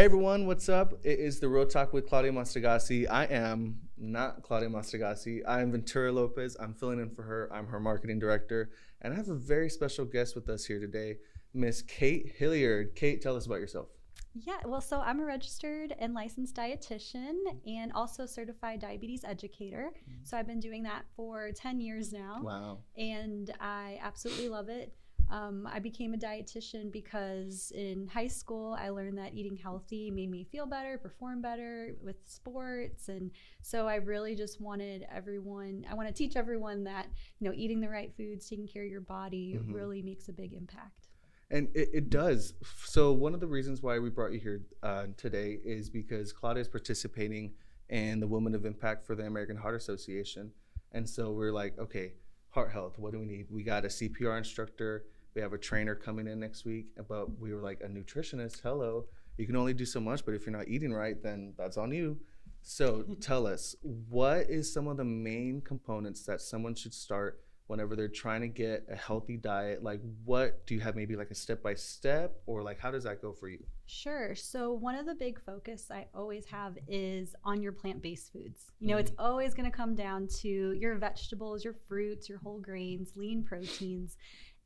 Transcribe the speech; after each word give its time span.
Hey 0.00 0.06
everyone, 0.06 0.46
what's 0.46 0.70
up? 0.70 0.94
It 1.04 1.18
is 1.18 1.40
the 1.40 1.48
Real 1.50 1.66
Talk 1.66 1.92
with 1.92 2.08
Claudia 2.08 2.32
Mostaghasi. 2.32 3.06
I 3.10 3.26
am 3.26 3.80
not 3.98 4.42
Claudia 4.42 4.70
Mostaghasi. 4.70 5.42
I 5.46 5.60
am 5.60 5.72
Ventura 5.72 6.10
Lopez. 6.10 6.56
I'm 6.58 6.72
filling 6.72 7.00
in 7.00 7.10
for 7.10 7.22
her. 7.22 7.50
I'm 7.52 7.66
her 7.66 7.78
marketing 7.78 8.18
director. 8.18 8.70
And 9.02 9.12
I 9.12 9.16
have 9.18 9.28
a 9.28 9.34
very 9.34 9.68
special 9.68 10.06
guest 10.06 10.34
with 10.34 10.48
us 10.48 10.64
here 10.64 10.80
today, 10.80 11.18
Miss 11.52 11.82
Kate 11.82 12.32
Hilliard. 12.34 12.94
Kate, 12.94 13.20
tell 13.20 13.36
us 13.36 13.44
about 13.44 13.60
yourself. 13.60 13.88
Yeah, 14.32 14.56
well, 14.64 14.80
so 14.80 15.00
I'm 15.00 15.20
a 15.20 15.24
registered 15.26 15.94
and 15.98 16.14
licensed 16.14 16.56
dietitian 16.56 17.34
and 17.66 17.92
also 17.92 18.24
certified 18.24 18.80
diabetes 18.80 19.22
educator. 19.22 19.90
Mm-hmm. 19.92 20.24
So 20.24 20.38
I've 20.38 20.46
been 20.46 20.60
doing 20.60 20.84
that 20.84 21.04
for 21.14 21.50
10 21.54 21.78
years 21.78 22.10
now. 22.10 22.40
Wow. 22.42 22.78
And 22.96 23.52
I 23.60 23.98
absolutely 24.02 24.48
love 24.48 24.70
it. 24.70 24.94
Um, 25.30 25.68
I 25.72 25.78
became 25.78 26.12
a 26.12 26.16
dietitian 26.16 26.90
because 26.90 27.72
in 27.76 28.08
high 28.08 28.26
school 28.26 28.76
I 28.78 28.88
learned 28.88 29.16
that 29.18 29.32
eating 29.34 29.56
healthy 29.56 30.10
made 30.10 30.28
me 30.30 30.42
feel 30.42 30.66
better, 30.66 30.98
perform 30.98 31.40
better 31.40 31.94
with 32.02 32.16
sports, 32.26 33.08
and 33.08 33.30
so 33.62 33.86
I 33.86 33.96
really 33.96 34.34
just 34.34 34.60
wanted 34.60 35.06
everyone. 35.14 35.86
I 35.88 35.94
want 35.94 36.08
to 36.08 36.14
teach 36.14 36.34
everyone 36.34 36.82
that 36.84 37.06
you 37.38 37.48
know 37.48 37.54
eating 37.56 37.80
the 37.80 37.88
right 37.88 38.12
foods, 38.16 38.48
taking 38.48 38.66
care 38.66 38.84
of 38.84 38.90
your 38.90 39.00
body, 39.02 39.56
Mhm. 39.56 39.72
really 39.72 40.02
makes 40.02 40.28
a 40.28 40.32
big 40.32 40.52
impact. 40.52 41.06
And 41.52 41.68
it, 41.74 41.90
it 41.92 42.10
does. 42.10 42.54
So 42.84 43.12
one 43.12 43.34
of 43.34 43.40
the 43.40 43.46
reasons 43.46 43.82
why 43.82 43.98
we 44.00 44.10
brought 44.10 44.32
you 44.32 44.38
here 44.40 44.62
uh, 44.82 45.06
today 45.16 45.58
is 45.64 45.90
because 45.90 46.32
Claudia 46.32 46.60
is 46.60 46.68
participating 46.68 47.54
in 47.88 48.20
the 48.20 48.26
Women 48.26 48.54
of 48.54 48.64
Impact 48.64 49.04
for 49.04 49.14
the 49.16 49.26
American 49.26 49.56
Heart 49.56 49.76
Association, 49.76 50.52
and 50.92 51.08
so 51.08 51.30
we're 51.32 51.52
like, 51.52 51.78
okay, 51.78 52.14
heart 52.48 52.72
health. 52.72 52.98
What 52.98 53.12
do 53.12 53.20
we 53.20 53.26
need? 53.26 53.46
We 53.48 53.62
got 53.62 53.84
a 53.84 53.88
CPR 53.88 54.36
instructor. 54.38 55.04
We 55.34 55.42
have 55.42 55.52
a 55.52 55.58
trainer 55.58 55.94
coming 55.94 56.26
in 56.26 56.40
next 56.40 56.64
week, 56.64 56.86
but 57.08 57.38
we 57.38 57.54
were 57.54 57.62
like 57.62 57.80
a 57.82 57.88
nutritionist. 57.88 58.60
Hello, 58.62 59.04
you 59.36 59.46
can 59.46 59.56
only 59.56 59.72
do 59.74 59.84
so 59.84 60.00
much, 60.00 60.24
but 60.24 60.34
if 60.34 60.44
you're 60.44 60.56
not 60.56 60.68
eating 60.68 60.92
right, 60.92 61.22
then 61.22 61.54
that's 61.56 61.76
on 61.76 61.92
you. 61.92 62.18
So 62.62 63.04
tell 63.20 63.46
us, 63.46 63.76
what 63.82 64.50
is 64.50 64.72
some 64.72 64.88
of 64.88 64.96
the 64.96 65.04
main 65.04 65.60
components 65.60 66.24
that 66.24 66.40
someone 66.40 66.74
should 66.74 66.94
start 66.94 67.40
whenever 67.68 67.94
they're 67.94 68.08
trying 68.08 68.40
to 68.40 68.48
get 68.48 68.84
a 68.90 68.96
healthy 68.96 69.36
diet? 69.36 69.84
Like, 69.84 70.00
what 70.24 70.66
do 70.66 70.74
you 70.74 70.80
have 70.80 70.96
maybe 70.96 71.14
like 71.14 71.30
a 71.30 71.34
step 71.36 71.62
by 71.62 71.74
step, 71.74 72.32
or 72.46 72.62
like 72.64 72.80
how 72.80 72.90
does 72.90 73.04
that 73.04 73.22
go 73.22 73.32
for 73.32 73.48
you? 73.48 73.62
Sure. 73.86 74.34
So 74.36 74.72
one 74.72 74.94
of 74.96 75.06
the 75.06 75.14
big 75.16 75.40
focus 75.44 75.86
I 75.90 76.06
always 76.14 76.46
have 76.46 76.76
is 76.86 77.34
on 77.44 77.60
your 77.62 77.72
plant-based 77.72 78.32
foods. 78.32 78.66
You 78.80 78.88
know, 78.88 78.98
it's 78.98 79.10
Mm-hmm. 79.12 79.24
always 79.24 79.54
going 79.54 79.68
to 79.70 79.76
come 79.76 79.94
down 79.96 80.28
to 80.42 80.48
your 80.72 80.96
vegetables, 80.96 81.64
your 81.64 81.74
fruits, 81.88 82.28
your 82.28 82.38
whole 82.38 82.60
grains, 82.60 83.12
lean 83.16 83.42
proteins. 83.42 84.16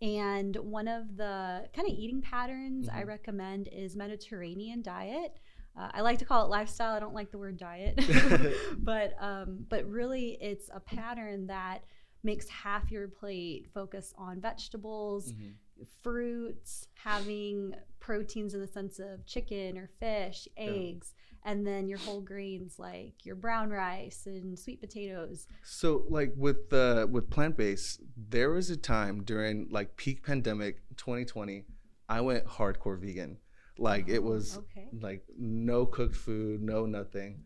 And 0.05 0.57
one 0.57 0.89
of 0.89 1.17
the 1.17 1.69
kind 1.75 1.89
of 1.91 1.95
eating 1.97 2.21
patterns 2.21 2.89
I 2.89 3.03
Mhm. 3.03 3.07
recommend 3.07 3.69
is 3.73 3.97
Mediterranean 3.97 4.83
diet. 4.83 5.41
Uh, 5.77 5.91
I 5.93 6.03
like 6.03 6.19
to 6.19 6.25
call 6.27 6.45
it 6.45 6.51
lifestyle. 6.51 6.93
I 6.95 7.01
don't 7.01 7.15
like 7.15 7.31
the 7.31 7.39
word 7.39 7.57
diet, 7.57 7.95
but 8.79 9.15
um, 9.21 9.67
but 9.69 9.87
really, 9.89 10.37
it's 10.41 10.69
a 10.73 10.81
pattern 10.81 11.47
that 11.47 11.85
makes 12.23 12.49
half 12.49 12.91
your 12.91 13.09
plate 13.09 13.71
focus 13.73 14.13
on 14.19 14.41
vegetables, 14.41 15.33
Mhm. 15.33 15.55
Fruits, 16.03 16.87
having 16.95 17.75
proteins 18.01 18.55
in 18.55 18.61
the 18.61 18.67
sense 18.67 18.99
of 18.99 19.25
chicken 19.27 19.79
or 19.79 19.89
fish, 19.99 20.47
Yeah. 20.57 20.65
eggs, 20.73 21.15
and 21.45 21.67
then 21.67 21.89
your 21.89 21.99
whole 21.99 22.21
grains 22.21 22.79
like 22.79 23.25
your 23.25 23.35
brown 23.37 23.71
rice 23.71 24.27
and 24.27 24.59
sweet 24.59 24.81
potatoes. 24.81 25.47
So, 25.63 26.05
like 26.09 26.33
with 26.37 26.71
the 26.71 27.09
with 27.11 27.31
plant 27.31 27.57
based, 27.57 28.01
there 28.17 28.51
was 28.51 28.71
a 28.71 28.77
time 28.77 29.25
during 29.25 29.69
like 29.71 29.97
peak 29.97 30.25
pandemic 30.25 30.83
2020, 30.97 31.65
I 32.09 32.21
went 32.21 32.47
hardcore 32.47 32.99
vegan. 32.99 33.39
Like 33.79 34.09
it 34.09 34.19
Oh, 34.19 34.23
was 34.31 34.59
okay. 34.59 34.89
like 35.01 35.25
no 35.37 35.85
cooked 35.87 36.15
food, 36.17 36.63
no 36.63 36.87
nothing, 36.87 37.43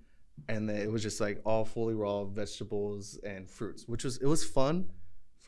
and 0.48 0.68
then 0.68 0.76
it 0.76 0.90
was 0.92 1.02
just 1.02 1.20
like 1.20 1.40
all 1.44 1.64
fully 1.64 1.94
raw 1.94 2.24
vegetables 2.24 3.18
and 3.24 3.48
fruits, 3.48 3.88
which 3.88 4.04
was 4.04 4.18
it 4.18 4.26
was 4.26 4.44
fun 4.44 4.90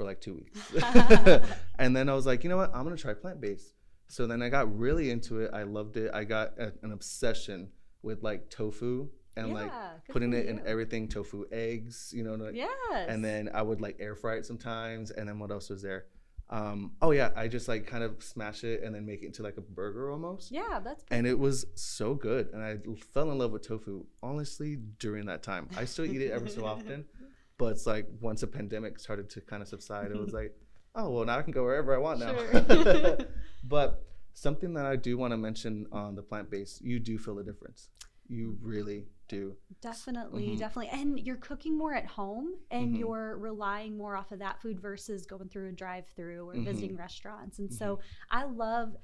for 0.01 0.07
like 0.07 0.21
two 0.23 0.33
weeks, 0.35 0.59
and 1.79 1.95
then 1.95 2.09
I 2.09 2.15
was 2.15 2.25
like, 2.25 2.43
you 2.43 2.49
know 2.49 2.57
what, 2.57 2.75
I'm 2.75 2.85
gonna 2.85 2.97
try 2.97 3.13
plant 3.13 3.39
based. 3.39 3.75
So 4.09 4.27
then 4.27 4.41
I 4.43 4.49
got 4.49 4.75
really 4.79 5.11
into 5.11 5.41
it. 5.41 5.51
I 5.53 5.65
loved 5.65 5.99
it. 5.99 6.11
I 6.15 6.25
got 6.25 6.59
a, 6.59 6.73
an 6.83 6.93
obsession 6.93 7.69
with 8.03 8.23
like 8.23 8.49
tofu 8.49 9.09
and 9.37 9.53
like 9.53 9.67
Yeah, 9.67 9.91
good 10.07 10.13
putting 10.15 10.33
it 10.33 10.47
in 10.47 10.63
everything, 10.67 11.07
tofu 11.07 11.45
eggs, 11.53 12.13
you 12.17 12.25
know, 12.25 12.35
like, 12.35 12.55
Yes. 12.55 12.71
and 13.09 13.23
then 13.23 13.51
I 13.53 13.61
would 13.61 13.81
like 13.83 13.97
air 14.01 14.17
fry 14.17 14.37
it 14.37 14.47
sometimes. 14.47 15.11
And 15.11 15.29
then 15.29 15.39
what 15.39 15.51
else 15.51 15.69
was 15.69 15.83
there? 15.83 16.07
Um, 16.49 16.93
oh 17.03 17.11
yeah, 17.13 17.31
I 17.37 17.47
just 17.47 17.69
like 17.69 17.87
kind 17.87 18.03
of 18.03 18.23
smash 18.25 18.65
it 18.65 18.83
and 18.83 18.93
then 18.95 19.05
make 19.07 19.23
it 19.23 19.27
into 19.27 19.43
like 19.43 19.59
a 19.59 19.61
burger 19.61 20.11
almost. 20.11 20.51
yeah, 20.51 20.81
that's 20.83 21.05
And 21.11 21.27
it 21.27 21.39
was 21.39 21.67
so 21.75 22.15
good, 22.15 22.49
and 22.55 22.63
I 22.63 22.79
fell 23.15 23.31
in 23.31 23.39
love 23.39 23.53
with 23.53 23.69
tofu 23.69 24.07
honestly 24.23 24.77
during 24.99 25.27
that 25.27 25.43
time. 25.45 25.69
I 25.77 25.85
still 25.85 26.07
eat 26.07 26.21
it 26.23 26.33
every 26.33 26.51
so 26.51 26.65
often, 26.65 27.05
but 27.61 27.73
it's 27.73 27.87
like 27.87 28.07
once 28.21 28.43
a 28.43 28.47
pandemic 28.47 28.99
started 28.99 29.29
to 29.31 29.41
kind 29.43 29.63
of 29.63 29.69
subside, 29.69 30.11
it 30.11 30.17
was 30.17 30.33
like, 30.33 30.53
oh 30.95 31.11
well, 31.11 31.25
now 31.27 31.39
I 31.39 31.43
can 31.43 31.53
go 31.53 31.63
wherever 31.63 31.95
I 31.95 31.99
want 31.99 32.19
now. 32.19 32.35
Sure. 32.35 33.19
but 33.65 34.03
something 34.33 34.73
that 34.75 34.87
I 34.87 34.97
do 34.97 35.19
want 35.19 35.33
to 35.33 35.37
mention 35.37 35.87
on 35.93 36.15
the 36.15 36.23
plant 36.23 36.51
based, 36.51 36.81
you 36.83 36.99
do 36.99 37.19
feel 37.19 37.39
a 37.39 37.45
difference. 37.45 37.91
You 38.29 38.57
really 38.63 39.05
do. 39.29 39.57
Definitely, 39.83 40.51
Mhm. 40.55 40.59
definitely. 40.59 40.89
And 40.89 41.21
you're 41.21 41.37
cooking 41.37 41.77
more 41.77 41.93
at 41.95 42.07
home 42.07 42.55
and 42.71 42.95
Mhm. 42.95 42.99
you're 42.99 43.37
relying 43.37 43.97
more 43.97 44.17
off 44.17 44.33
of 44.33 44.39
that 44.39 44.63
food 44.63 44.81
versus 44.81 45.27
going 45.27 45.49
through 45.51 45.69
a 45.69 45.73
drive 45.73 46.07
through 46.17 46.49
or 46.49 46.55
Mhm. 46.55 46.65
visiting 46.65 46.97
restaurants. 46.97 47.59
And 47.59 47.71
so 47.73 48.01
I 48.31 48.45
love 48.45 48.97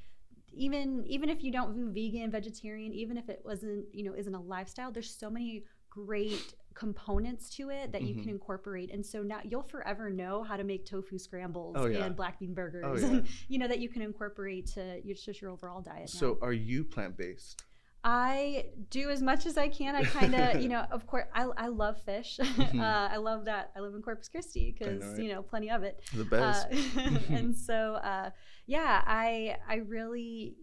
even 0.52 1.04
even 1.06 1.28
if 1.28 1.42
you 1.44 1.52
don't 1.52 1.74
do 1.74 1.90
vegan, 1.92 2.30
vegetarian, 2.30 2.92
even 2.94 3.16
if 3.18 3.28
it 3.28 3.42
wasn't, 3.44 3.84
you 3.94 4.04
know, 4.04 4.14
isn't 4.14 4.34
a 4.34 4.40
lifestyle, 4.40 4.90
there's 4.92 5.10
so 5.14 5.28
many 5.28 5.64
great 5.90 6.54
components 6.76 7.48
to 7.56 7.70
it 7.70 7.90
that 7.92 8.02
you 8.02 8.14
Mhm. 8.14 8.20
can 8.20 8.28
incorporate. 8.30 8.92
And 8.92 9.04
so 9.04 9.22
now 9.22 9.40
you'll 9.44 9.62
forever 9.62 10.10
know 10.10 10.42
how 10.44 10.56
to 10.56 10.62
make 10.64 10.84
tofu 10.86 11.18
scrambles 11.18 11.74
Oh, 11.78 11.86
yeah. 11.86 12.04
and 12.04 12.14
black 12.14 12.38
bean 12.38 12.54
burgers 12.54 12.84
Oh, 12.86 12.94
yeah. 12.96 13.06
and 13.18 13.26
you 13.48 13.58
know 13.58 13.66
that 13.66 13.80
you 13.80 13.88
can 13.88 14.02
incorporate 14.02 14.66
to 14.74 15.00
your 15.02 15.16
just 15.16 15.40
your 15.40 15.50
overall 15.50 15.80
diet. 15.80 16.10
now. 16.14 16.20
So, 16.20 16.38
are 16.42 16.52
you 16.52 16.84
plant 16.84 17.16
based? 17.16 17.64
I 18.04 18.66
do 18.90 19.10
as 19.10 19.20
much 19.20 19.46
as 19.46 19.56
I 19.58 19.68
can. 19.68 19.96
I 19.96 20.04
kind 20.04 20.32
of, 20.34 20.60
you 20.62 20.68
know, 20.68 20.86
of 20.92 21.08
course, 21.08 21.26
I, 21.34 21.42
I 21.56 21.68
love 21.68 22.00
fish. 22.04 22.38
Mhm. 22.40 22.78
uh, 22.80 23.08
I 23.12 23.16
love 23.16 23.46
that. 23.46 23.72
I 23.74 23.80
live 23.80 23.94
in 23.94 24.02
Corpus 24.02 24.28
Christi 24.28 24.72
because 24.78 25.02
right? 25.02 25.18
you 25.22 25.28
know 25.32 25.42
plenty 25.42 25.70
of 25.70 25.82
it. 25.82 26.00
The 26.14 26.22
Uh, 26.22 26.24
best. 26.24 26.68
and 27.30 27.56
so, 27.56 27.94
uh, 27.94 28.30
yeah, 28.66 29.02
I 29.06 29.56
I 29.66 29.76
really. 29.76 30.56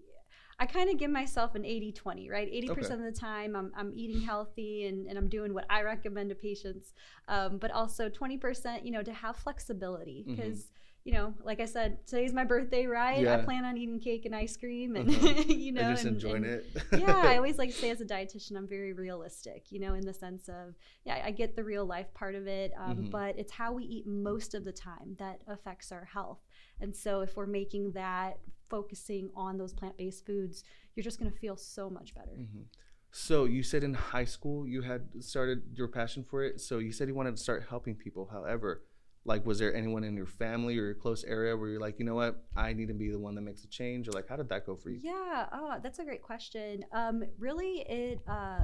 I 0.63 0.65
kind 0.65 0.89
of 0.89 0.97
give 0.97 1.11
myself 1.11 1.55
an 1.55 1.65
80 1.65 1.91
20, 1.91 2.29
right? 2.29 2.49
80% 2.49 2.69
Okay. 2.71 2.93
of 2.93 3.01
the 3.01 3.11
time 3.11 3.53
I'm, 3.55 3.71
I'm 3.75 3.91
eating 3.93 4.21
healthy 4.21 4.85
and, 4.87 5.07
and 5.07 5.17
I'm 5.17 5.27
doing 5.27 5.53
what 5.53 5.65
I 5.69 5.81
recommend 5.81 6.29
to 6.29 6.35
patients. 6.35 6.93
Um, 7.27 7.57
but 7.57 7.69
also 7.71 8.07
20%, 8.09 8.85
you 8.85 8.91
know, 8.91 9.03
to 9.03 9.11
have 9.11 9.35
flexibility. 9.35 10.23
Because, 10.25 10.71
you 11.03 11.11
know, 11.11 11.33
like 11.43 11.59
I 11.59 11.65
said, 11.65 12.07
today's 12.07 12.31
my 12.31 12.45
birthday, 12.45 12.85
right? 12.85 13.27
I 13.27 13.43
plan 13.43 13.65
on 13.65 13.75
eating 13.77 13.99
cake 13.99 14.23
and 14.25 14.33
ice 14.33 14.55
cream 14.55 14.95
and, 14.95 15.09
Uh-huh. 15.09 15.27
you 15.47 15.73
know, 15.73 15.81
and 15.81 15.93
just 15.95 16.05
and- 16.05 16.15
enjoying 16.15 16.45
and- 16.45 16.53
it. 16.53 16.65
yeah, 16.97 17.21
I 17.25 17.35
always 17.35 17.57
like 17.57 17.71
to 17.71 17.75
say 17.75 17.89
as 17.89 17.99
a 17.99 18.05
dietitian, 18.05 18.55
I'm 18.55 18.67
very 18.67 18.93
realistic, 18.93 19.65
you 19.69 19.81
know, 19.81 19.95
in 19.95 20.05
the 20.05 20.13
sense 20.13 20.47
of, 20.47 20.75
yeah, 21.03 21.21
I 21.25 21.31
get 21.31 21.57
the 21.57 21.63
real 21.65 21.85
life 21.85 22.13
part 22.13 22.35
of 22.35 22.47
it, 22.47 22.71
um, 22.77 22.97
Mhm. 22.97 23.11
but 23.11 23.37
it's 23.37 23.51
how 23.51 23.73
we 23.73 23.83
eat 23.83 24.07
most 24.07 24.53
of 24.55 24.63
the 24.63 24.71
time 24.71 25.17
that 25.19 25.41
affects 25.47 25.91
our 25.91 26.05
health. 26.05 26.39
And 26.79 26.95
so 26.95 27.19
if 27.19 27.35
we're 27.35 27.47
making 27.47 27.91
that 27.93 28.37
focusing 28.75 29.29
on 29.35 29.51
those 29.61 29.73
plant 29.79 29.95
based 29.97 30.25
foods, 30.25 30.63
you're 30.93 31.03
just 31.09 31.19
going 31.19 31.31
to 31.31 31.37
feel 31.37 31.55
so 31.55 31.83
much 31.97 32.09
better. 32.15 32.35
Mhm. 32.45 32.65
So 33.11 33.45
you 33.45 33.61
said 33.61 33.83
in 33.83 33.93
high 33.93 34.25
school 34.35 34.67
you 34.73 34.81
had 34.81 35.01
started 35.31 35.59
your 35.79 35.87
passion 35.87 36.23
for 36.23 36.43
it. 36.43 36.59
So 36.67 36.79
you 36.79 36.91
said 36.91 37.07
you 37.07 37.13
wanted 37.21 37.35
to 37.37 37.43
start 37.47 37.59
helping 37.69 37.95
people. 37.95 38.25
However, 38.35 38.69
like 39.25 39.45
was 39.45 39.59
there 39.59 39.73
anyone 39.81 40.03
in 40.03 40.15
your 40.21 40.31
family 40.43 40.73
or 40.79 40.85
your 40.89 40.99
close 41.05 41.23
area 41.23 41.55
where 41.55 41.69
you're 41.69 41.79
like, 41.87 41.99
you 41.99 42.05
know 42.05 42.15
what, 42.15 42.33
I 42.55 42.73
need 42.73 42.87
to 42.87 42.95
be 43.03 43.09
the 43.11 43.19
one 43.27 43.35
that 43.35 43.45
makes 43.49 43.63
a 43.63 43.67
change, 43.67 44.07
or 44.07 44.11
like 44.11 44.27
how 44.27 44.37
did 44.37 44.49
that 44.49 44.65
go 44.65 44.75
for 44.75 44.89
you? 44.89 44.99
Yeah, 45.03 45.47
oh, 45.53 45.75
that's 45.83 45.99
a 45.99 46.05
great 46.09 46.23
question. 46.23 46.83
Um, 46.91 47.23
really, 47.37 47.73
it 47.87 48.19
uh, 48.27 48.61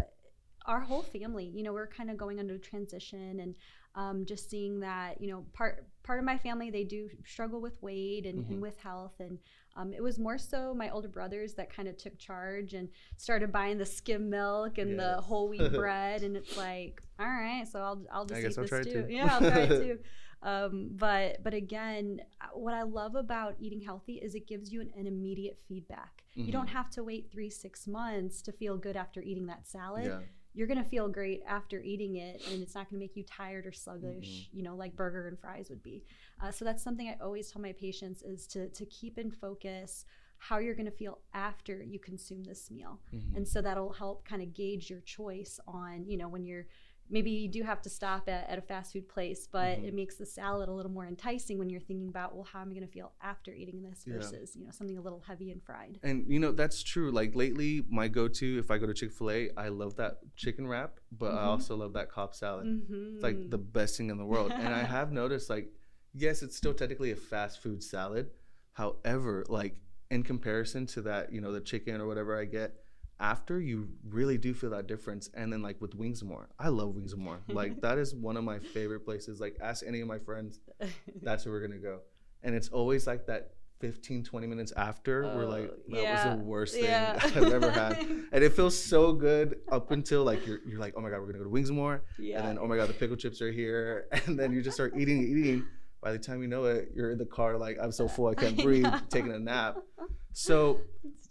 our 0.65 0.81
whole 0.89 1.03
family, 1.03 1.45
you 1.45 1.63
know, 1.63 1.73
we're 1.73 1.87
kind 1.99 2.09
of 2.09 2.17
going 2.17 2.39
under 2.39 2.57
transition 2.57 3.39
and 3.39 3.55
um, 4.01 4.25
just 4.25 4.49
seeing 4.49 4.79
that, 4.79 5.19
you 5.21 5.29
know, 5.31 5.41
part 5.53 5.85
part 6.03 6.19
of 6.19 6.25
my 6.25 6.37
family 6.37 6.69
they 6.71 6.85
do 6.85 7.09
struggle 7.25 7.61
with 7.61 7.77
weight 7.83 8.25
and, 8.25 8.39
Mhm. 8.45 8.49
and 8.51 8.61
with 8.61 8.77
health, 8.79 9.15
and 9.19 9.37
um, 9.75 9.93
it 9.93 10.01
was 10.01 10.17
more 10.17 10.37
so 10.37 10.73
my 10.73 10.89
older 10.89 11.07
brothers 11.09 11.53
that 11.55 11.67
kind 11.77 11.87
of 11.87 11.95
took 11.97 12.17
charge 12.17 12.73
and 12.73 12.89
started 13.17 13.51
buying 13.51 13.77
the 13.77 13.85
skim 13.85 14.29
milk 14.29 14.77
and 14.77 14.97
the 14.99 15.13
whole 15.21 15.47
wheat 15.49 15.71
bread, 15.81 16.23
and 16.23 16.35
it's 16.37 16.55
like, 16.57 17.01
all 17.19 17.27
right, 17.27 17.67
so 17.71 17.77
I'll 17.87 18.01
I'll 18.13 18.25
just 18.25 18.39
I 18.39 18.47
eat 18.49 18.55
this 18.55 18.69
too. 18.85 18.93
too. 18.93 19.05
Yeah, 19.09 19.27
I'll 19.35 19.39
try 19.51 19.59
it 19.63 19.81
too. 19.87 19.99
Um, 20.41 20.91
but 20.95 21.43
but 21.43 21.53
again, 21.53 22.21
what 22.53 22.73
I 22.73 22.83
love 22.83 23.15
about 23.15 23.55
eating 23.59 23.81
healthy 23.81 24.13
is 24.25 24.35
it 24.35 24.47
gives 24.47 24.71
you 24.71 24.79
an, 24.79 24.89
an 24.97 25.05
immediate 25.05 25.59
feedback. 25.67 26.23
You 26.33 26.53
don't 26.53 26.67
Mhm. 26.67 26.79
have 26.79 26.89
to 26.91 27.03
wait 27.03 27.29
three 27.29 27.49
six 27.49 27.85
months 27.87 28.41
to 28.43 28.53
feel 28.53 28.77
good 28.77 28.95
after 28.95 29.21
eating 29.21 29.47
that 29.47 29.67
salad. 29.67 30.05
Yeah. 30.05 30.19
You're 30.53 30.67
gonna 30.67 30.83
feel 30.83 31.07
great 31.07 31.41
after 31.47 31.81
eating 31.81 32.15
it, 32.17 32.41
and 32.51 32.61
it's 32.61 32.75
not 32.75 32.89
gonna 32.89 32.99
make 32.99 33.15
you 33.15 33.23
tired 33.23 33.65
or 33.65 33.71
sluggish. 33.71 34.27
Mm-hmm. 34.49 34.57
You 34.57 34.63
know, 34.63 34.75
like 34.75 34.95
burger 34.95 35.27
and 35.27 35.39
fries 35.39 35.69
would 35.69 35.83
be. 35.83 36.03
Uh, 36.41 36.51
so 36.51 36.65
that's 36.65 36.83
something 36.83 37.07
I 37.07 37.17
always 37.23 37.51
tell 37.51 37.61
my 37.61 37.73
patients 37.73 38.21
is 38.23 38.47
to 38.47 38.69
to 38.69 38.85
keep 38.85 39.17
in 39.17 39.31
focus. 39.31 40.05
how 40.41 40.57
you're 40.57 40.73
going 40.73 40.85
to 40.85 40.91
feel 40.91 41.19
after 41.33 41.83
you 41.83 41.99
consume 41.99 42.45
this 42.45 42.71
meal. 42.71 43.01
Mhm. 43.13 43.35
And 43.35 43.45
so 43.45 43.61
that'll 43.61 43.91
help 43.91 44.23
kind 44.23 44.41
of 44.41 44.53
gauge 44.53 44.89
your 44.89 45.01
choice 45.01 45.59
on, 45.67 46.05
you 46.07 46.15
know, 46.15 46.29
when 46.29 46.45
you're 46.45 46.65
maybe 47.09 47.31
you 47.31 47.47
do 47.47 47.63
have 47.63 47.81
to 47.81 47.89
stop 47.89 48.29
at, 48.29 48.47
at 48.49 48.57
a 48.57 48.61
fast 48.61 48.93
food 48.93 49.09
place, 49.09 49.47
but 49.51 49.79
Mhm. 49.79 49.85
it 49.85 49.93
makes 49.93 50.15
the 50.17 50.25
salad 50.25 50.69
a 50.69 50.71
little 50.73 50.91
more 50.91 51.05
enticing 51.07 51.57
when 51.57 51.69
you're 51.69 51.79
thinking 51.81 52.07
about, 52.09 52.35
well, 52.35 52.43
how 52.43 52.61
am 52.61 52.69
I 52.69 52.73
going 52.75 52.85
to 52.85 52.91
feel 52.91 53.11
after 53.21 53.51
eating 53.51 53.81
this 53.81 54.03
Yeah. 54.05 54.13
versus, 54.17 54.55
you 54.55 54.65
know, 54.65 54.71
something 54.71 54.97
a 54.97 55.01
little 55.01 55.19
heavy 55.21 55.51
and 55.51 55.63
fried. 55.63 55.99
And 56.03 56.25
you 56.27 56.39
know 56.39 56.51
that's 56.51 56.83
true. 56.83 57.11
Like 57.11 57.35
lately, 57.35 57.83
my 57.89 58.07
go-to 58.07 58.59
if 58.59 58.69
I 58.69 58.77
go 58.77 58.85
to 58.85 58.93
Chick 58.93 59.11
Fil 59.11 59.31
A, 59.31 59.49
I 59.57 59.69
love 59.69 59.95
that 59.95 60.19
chicken 60.35 60.67
wrap, 60.67 60.99
but 61.11 61.31
I 61.33 61.43
Mhm. 61.43 61.47
also 61.47 61.75
love 61.75 61.93
that 61.93 62.09
Cobb 62.11 62.35
salad. 62.35 62.67
Mm-hmm. 62.67 63.15
It's 63.15 63.23
like 63.23 63.49
the 63.49 63.57
best 63.57 63.97
thing 63.97 64.09
in 64.09 64.17
the 64.17 64.25
world. 64.25 64.51
and 64.51 64.73
I 64.73 64.83
have 64.83 65.11
noticed, 65.21 65.49
like, 65.49 65.71
yes, 66.13 66.43
it's 66.43 66.55
still 66.55 66.73
technically 66.73 67.11
a 67.11 67.15
fast 67.15 67.61
food 67.61 67.81
salad. 67.83 68.29
However, 68.73 69.43
like 69.49 69.81
in 70.11 70.23
comparison 70.23 70.85
to 70.87 71.01
that, 71.03 71.31
you 71.33 71.41
know, 71.41 71.51
the 71.51 71.61
chicken 71.61 72.01
or 72.01 72.07
whatever 72.07 72.39
I 72.39 72.45
get, 72.45 72.75
after 73.19 73.59
you 73.59 73.89
really 74.07 74.37
do 74.37 74.53
feel 74.53 74.69
that 74.71 74.87
difference. 74.87 75.29
And 75.33 75.51
then 75.51 75.61
like 75.61 75.81
with 75.81 75.95
Wings 75.95 76.23
More, 76.23 76.49
I 76.57 76.69
love 76.69 76.95
Wings 76.95 77.15
More. 77.15 77.41
Like 77.49 77.81
that 77.81 77.97
is 77.97 78.15
one 78.15 78.37
of 78.37 78.43
my 78.43 78.59
favorite 78.59 79.01
places. 79.01 79.41
Like 79.41 79.57
ask 79.61 79.85
any 79.85 80.01
of 80.01 80.07
my 80.07 80.19
friends, 80.19 80.59
that's 81.21 81.45
where 81.45 81.53
we're 81.53 81.61
gonna 81.61 81.79
go. 81.79 81.99
And 82.43 82.55
it's 82.55 82.69
always 82.69 83.05
like 83.05 83.25
that 83.27 83.51
15, 83.81 84.23
20 84.23 84.47
minutes 84.47 84.73
after, 84.75 85.23
we're 85.23 85.45
oh, 85.45 85.49
like, 85.49 85.71
Oh, 85.71 85.95
that 85.95 86.01
yeah, 86.01 86.29
was 86.29 86.37
the 86.37 86.43
worst 86.43 86.75
thing 86.75 86.83
yeah. 86.85 87.19
I've 87.23 87.37
ever 87.37 87.71
had. 87.71 87.97
And 88.31 88.43
it 88.43 88.53
feels 88.53 88.81
so 88.81 89.13
good 89.13 89.59
up 89.71 89.91
until 89.91 90.23
like 90.23 90.45
you're, 90.45 90.59
you're 90.67 90.79
like, 90.79 90.93
oh 90.97 91.01
my 91.01 91.09
god, 91.09 91.19
we're 91.19 91.27
gonna 91.27 91.39
go 91.39 91.43
to 91.45 91.49
Wings 91.49 91.71
More, 91.71 92.03
yeah. 92.17 92.39
and 92.39 92.47
then 92.47 92.59
oh 92.59 92.67
my 92.67 92.75
god, 92.75 92.89
the 92.89 92.93
pickle 92.93 93.17
chips 93.17 93.41
are 93.41 93.51
here, 93.51 94.07
and 94.25 94.37
then 94.39 94.51
you 94.51 94.61
just 94.61 94.75
start 94.75 94.93
eating, 94.97 95.21
eating. 95.23 95.65
By 96.01 96.11
the 96.13 96.19
time 96.19 96.41
you 96.41 96.47
know 96.47 96.65
it, 96.65 96.89
you're 96.95 97.11
in 97.11 97.17
the 97.17 97.25
car 97.25 97.57
like 97.57 97.77
I'm 97.81 97.91
so 97.91 98.07
full 98.07 98.27
I 98.27 98.33
can't 98.41 98.59
I 98.59 98.63
breathe, 98.63 98.83
know. 98.83 98.99
taking 99.09 99.31
a 99.31 99.39
nap. 99.39 99.77
So 100.31 100.79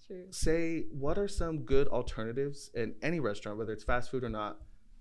true. 0.06 0.26
say, 0.30 0.84
what 0.90 1.18
are 1.18 1.28
some 1.28 1.60
good 1.60 1.86
alternatives 1.88 2.70
in 2.74 2.94
any 3.00 3.20
restaurant, 3.20 3.56
whether 3.56 3.72
it's 3.72 3.84
fast 3.84 4.10
food 4.10 4.24
or 4.24 4.28
not, 4.28 4.58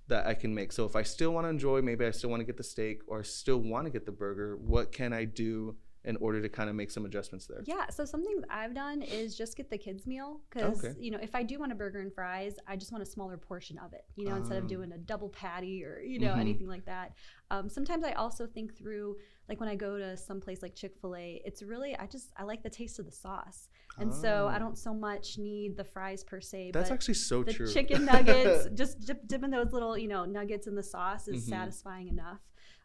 that 0.08 0.28
I 0.28 0.36
can 0.36 0.54
make? 0.54 0.72
So 0.72 0.86
if 0.86 0.96
I 0.96 1.02
still 1.02 1.32
want 1.32 1.46
to 1.46 1.50
enjoy, 1.50 1.82
maybe 1.82 2.06
I 2.06 2.12
still 2.12 2.30
want 2.30 2.40
to 2.42 2.46
get 2.46 2.58
the 2.58 2.64
steak 2.64 3.02
or 3.08 3.20
I 3.20 3.24
still 3.24 3.58
want 3.58 3.86
to 3.86 3.90
get 3.92 4.06
the 4.06 4.12
burger, 4.12 4.56
what 4.56 4.92
can 4.92 5.14
I 5.14 5.26
do 5.26 5.76
in 6.08 6.16
order 6.18 6.42
to 6.42 6.48
kind 6.48 6.70
of 6.70 6.76
make 6.76 6.90
some 6.90 7.06
adjustments 7.06 7.46
there? 7.48 7.62
Yeah, 7.66 7.90
so 7.90 8.06
something 8.06 8.42
I've 8.50 8.74
done 8.74 9.02
is 9.02 9.36
just 9.36 9.58
get 9.58 9.70
the 9.70 9.78
kids 9.78 10.08
meal 10.08 10.40
because 10.50 10.80
Okay. 10.86 10.94
you 10.98 11.12
know 11.12 11.20
if 11.22 11.36
I 11.36 11.44
do 11.44 11.60
want 11.60 11.72
a 11.74 11.76
burger 11.76 12.00
and 12.00 12.12
fries, 12.14 12.56
I 12.66 12.78
just 12.78 12.92
want 12.94 13.02
a 13.04 13.06
smaller 13.06 13.38
portion 13.38 13.78
of 13.78 13.92
it. 13.94 14.06
You 14.16 14.26
know, 14.30 14.36
instead 14.38 14.56
Oh. 14.56 14.62
of 14.62 14.68
doing 14.68 14.94
a 14.94 14.98
double 14.98 15.30
patty 15.30 15.84
or 15.84 16.00
you 16.00 16.20
know 16.20 16.34
Mhm. 16.34 16.40
anything 16.40 16.68
like 16.68 16.86
that. 16.86 17.12
Um, 17.52 17.70
sometimes 17.70 18.04
I 18.06 18.14
also 18.14 18.48
think 18.48 18.76
through 18.78 19.18
like 19.50 19.60
when 19.60 19.70
I 19.70 19.76
go 19.76 19.98
to 19.98 20.16
some 20.18 20.40
place 20.40 20.62
like 20.62 20.76
Chick 20.76 20.96
Fil 21.00 21.16
A, 21.16 21.42
it's 21.46 21.62
really 21.62 21.96
I 21.98 22.08
just 22.08 22.32
I 22.38 22.44
like 22.44 22.64
the 22.64 22.70
taste 22.70 23.00
of 23.00 23.06
the 23.06 23.12
sauce, 23.12 23.68
and 24.00 24.14
so 24.14 24.48
I 24.48 24.56
Oh. 24.56 24.60
don't 24.60 24.78
so 24.78 24.94
much 24.94 25.38
need 25.38 25.76
the 25.76 25.84
fries 25.84 26.24
per 26.24 26.40
se. 26.40 26.72
That's 26.74 26.90
but 26.90 26.94
actually 26.96 27.16
so 27.16 27.44
the 27.44 27.52
true. 27.54 27.68
chicken 27.68 28.06
nuggets, 28.06 28.70
just 28.82 29.02
dip, 29.06 29.28
dipping 29.28 29.50
those 29.52 29.74
little 29.74 29.98
you 29.98 30.08
know 30.08 30.24
nuggets 30.24 30.68
in 30.68 30.76
the 30.76 30.84
sauce 30.84 31.28
is 31.28 31.46
Mhm. 31.46 31.50
satisfying 31.50 32.08
enough. 32.08 32.40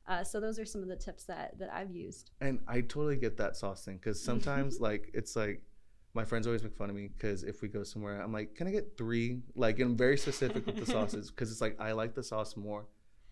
Uh, 0.07 0.25
so 0.25 0.41
those 0.41 0.59
are 0.59 0.65
some 0.65 0.83
of 0.83 0.89
the 0.89 0.97
tips 0.97 1.25
that 1.25 1.59
that 1.59 1.73
I've 1.73 1.91
used. 1.91 2.31
And 2.41 2.59
I 2.67 2.81
totally 2.81 3.17
get 3.17 3.37
that 3.37 3.57
sauce 3.57 3.85
thing 3.85 3.97
because 3.97 4.23
sometimes, 4.23 4.81
like, 4.89 5.11
it's 5.15 5.37
like 5.37 5.63
my 6.15 6.25
friends 6.25 6.47
always 6.47 6.63
make 6.63 6.75
fun 6.77 6.91
of 6.91 6.97
me 6.97 7.09
because 7.17 7.43
if 7.45 7.63
we 7.63 7.69
go 7.69 7.83
somewhere, 7.85 8.21
I'm 8.21 8.33
like, 8.33 8.55
can 8.55 8.67
I 8.67 8.71
get 8.71 8.97
three? 8.99 9.41
Like, 9.55 9.79
I'm 9.81 9.97
very 9.97 10.19
specific 10.19 10.67
with 10.67 10.77
the 10.77 10.87
sauces 10.87 11.31
because 11.33 11.51
it's 11.51 11.61
like 11.61 11.81
I 11.81 11.93
like 11.93 12.15
the 12.15 12.23
sauce 12.23 12.57
more 12.57 12.87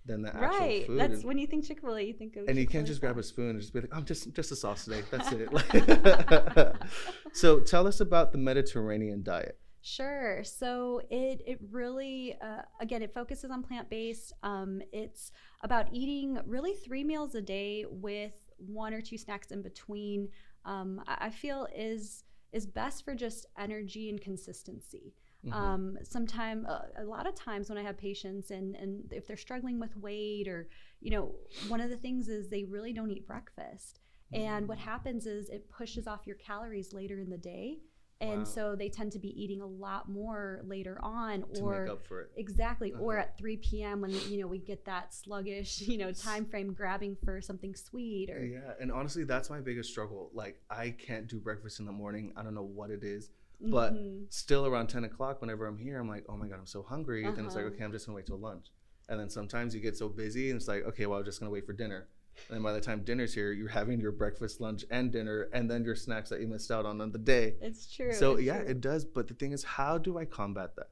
than 0.06 0.22
the 0.22 0.34
actual 0.34 0.48
Right. 0.66 0.86
food. 0.86 0.98
That's 0.98 1.14
and, 1.16 1.24
when 1.24 1.36
you 1.38 1.46
think 1.46 1.66
Chick 1.66 1.80
Fil 1.82 1.94
A, 1.96 2.00
you 2.00 2.14
think 2.14 2.36
of. 2.36 2.48
and 2.48 2.56
you 2.56 2.62
Chick-fil-A 2.64 2.72
can't 2.72 2.86
just 2.86 3.00
grab 3.02 3.18
a 3.18 3.22
spoon 3.22 3.50
and 3.50 3.60
just 3.60 3.74
be 3.74 3.80
like, 3.82 3.94
I'm 3.94 4.04
just 4.06 4.32
just 4.32 4.50
a 4.50 4.56
sauce 4.56 4.84
today. 4.86 5.02
That's 5.10 5.30
it. 5.32 6.76
so 7.32 7.60
tell 7.60 7.86
us 7.86 8.00
about 8.00 8.32
the 8.32 8.38
Mediterranean 8.38 9.22
diet. 9.22 9.58
Sure. 9.82 10.44
So 10.44 11.00
it 11.10 11.42
it 11.46 11.58
really 11.70 12.36
uh, 12.42 12.62
again 12.80 13.02
it 13.02 13.14
focuses 13.14 13.50
on 13.50 13.62
plant 13.62 13.88
based. 13.88 14.32
Um, 14.42 14.82
it's 14.92 15.32
about 15.62 15.88
eating 15.92 16.38
really 16.46 16.74
three 16.74 17.02
meals 17.02 17.34
a 17.34 17.40
day 17.40 17.86
with 17.88 18.34
one 18.58 18.92
or 18.92 19.00
two 19.00 19.16
snacks 19.16 19.50
in 19.52 19.62
between. 19.62 20.28
Um, 20.66 21.02
I, 21.06 21.30
feel 21.30 21.66
is 21.74 22.24
is 22.52 22.66
best 22.66 23.04
for 23.04 23.14
just 23.14 23.46
energy 23.58 24.10
and 24.10 24.20
consistency. 24.20 25.14
Mhm. 25.44 25.54
Um, 25.56 25.96
sometime 26.02 26.66
uh, 26.68 26.80
a 26.98 27.04
lot 27.04 27.26
of 27.26 27.34
times 27.34 27.70
when 27.70 27.78
I 27.78 27.82
have 27.82 27.96
patients 27.96 28.50
and 28.50 28.76
and 28.76 29.10
if 29.12 29.26
they're 29.26 29.36
struggling 29.38 29.80
with 29.80 29.96
weight 29.96 30.46
or 30.46 30.68
you 31.00 31.10
know 31.10 31.34
one 31.52 31.80
of 31.80 31.88
the 31.88 31.96
things 31.96 32.28
is 32.28 32.50
they 32.50 32.64
really 32.64 32.92
don't 32.92 33.10
eat 33.10 33.26
breakfast. 33.26 34.00
And 34.34 34.68
what 34.68 34.78
Mm. 34.78 34.82
happens 34.82 35.26
is 35.26 35.48
it 35.48 35.70
pushes 35.70 36.06
off 36.06 36.26
your 36.26 36.36
calories 36.36 36.92
later 36.92 37.18
in 37.18 37.30
the 37.30 37.38
day. 37.38 37.78
And 38.22 38.40
Wow. 38.40 38.44
so 38.44 38.76
they 38.76 38.90
tend 38.90 39.12
to 39.12 39.18
be 39.18 39.28
eating 39.42 39.62
a 39.62 39.66
lot 39.66 40.06
more 40.08 40.60
later 40.64 40.98
on 41.02 41.42
to 41.54 41.62
or 41.62 41.80
make 41.84 41.90
up 41.90 42.02
for 42.06 42.20
it. 42.20 42.30
exactly 42.36 42.92
or 42.92 43.14
Uh-huh. 43.16 43.22
at 43.22 43.38
3 43.38 43.56
p.m. 43.56 44.02
when 44.02 44.10
you 44.10 44.38
know 44.40 44.46
we 44.46 44.58
get 44.58 44.84
that 44.84 45.14
sluggish, 45.14 45.80
you 45.80 45.96
know, 45.96 46.12
time 46.12 46.44
frame 46.44 46.74
grabbing 46.74 47.16
for 47.24 47.40
something 47.40 47.74
sweet 47.74 48.28
or 48.30 48.44
Yeah, 48.44 48.74
and 48.78 48.92
honestly, 48.92 49.24
that's 49.24 49.48
my 49.48 49.60
biggest 49.60 49.88
struggle. 49.90 50.30
Like, 50.34 50.60
I 50.68 50.90
can't 50.90 51.28
do 51.28 51.38
breakfast 51.40 51.80
in 51.80 51.86
the 51.86 51.92
morning. 51.92 52.32
I 52.36 52.42
don't 52.42 52.54
know 52.54 52.62
what 52.62 52.90
it 52.90 53.02
is. 53.02 53.30
but- 53.70 53.92
Mhm. 53.92 54.24
still 54.32 54.64
around 54.66 54.86
10 54.86 55.04
o'clock 55.04 55.42
whenever 55.42 55.66
i'm 55.66 55.76
here 55.76 56.00
i'm 56.00 56.08
like 56.08 56.24
oh 56.30 56.34
my 56.38 56.48
god 56.48 56.58
i'm 56.58 56.64
so 56.66 56.82
hungry 56.82 57.26
and 57.26 57.36
then 57.36 57.44
it's 57.44 57.54
like 57.54 57.66
Uh-huh. 57.66 57.74
okay 57.74 57.84
i'm 57.84 57.92
just 57.92 58.06
gonna 58.06 58.16
wait 58.16 58.24
till 58.24 58.38
lunch 58.38 58.68
and 59.10 59.20
then 59.20 59.28
sometimes 59.28 59.74
you 59.74 59.82
get 59.82 59.98
so 59.98 60.08
busy 60.08 60.48
and 60.48 60.56
it's 60.58 60.66
like 60.66 60.82
okay 60.84 61.04
well 61.04 61.18
i'm 61.18 61.26
just 61.26 61.40
gonna 61.40 61.50
wait 61.50 61.66
for 61.66 61.74
dinner 61.74 62.08
and 62.48 62.56
then 62.56 62.62
by 62.62 62.72
the 62.72 62.80
time 62.80 63.02
dinner's 63.02 63.34
here 63.34 63.52
you're 63.52 63.68
having 63.68 64.00
your 64.00 64.12
breakfast 64.12 64.60
lunch 64.60 64.84
and 64.90 65.12
dinner 65.12 65.48
and 65.52 65.70
then 65.70 65.84
your 65.84 65.94
snacks 65.94 66.28
that 66.30 66.40
you 66.40 66.46
missed 66.48 66.70
out 66.70 66.86
on 66.86 67.00
on 67.00 67.12
the 67.12 67.18
day 67.18 67.54
it's 67.60 67.90
true. 67.92 68.12
so 68.12 68.34
it's 68.34 68.42
yeah 68.42 68.58
true. 68.58 68.68
it 68.70 68.80
does 68.80 69.04
but 69.04 69.28
the 69.28 69.34
thing 69.34 69.52
is 69.52 69.62
how 69.62 69.98
do 69.98 70.18
i 70.18 70.24
combat 70.24 70.74
that 70.76 70.88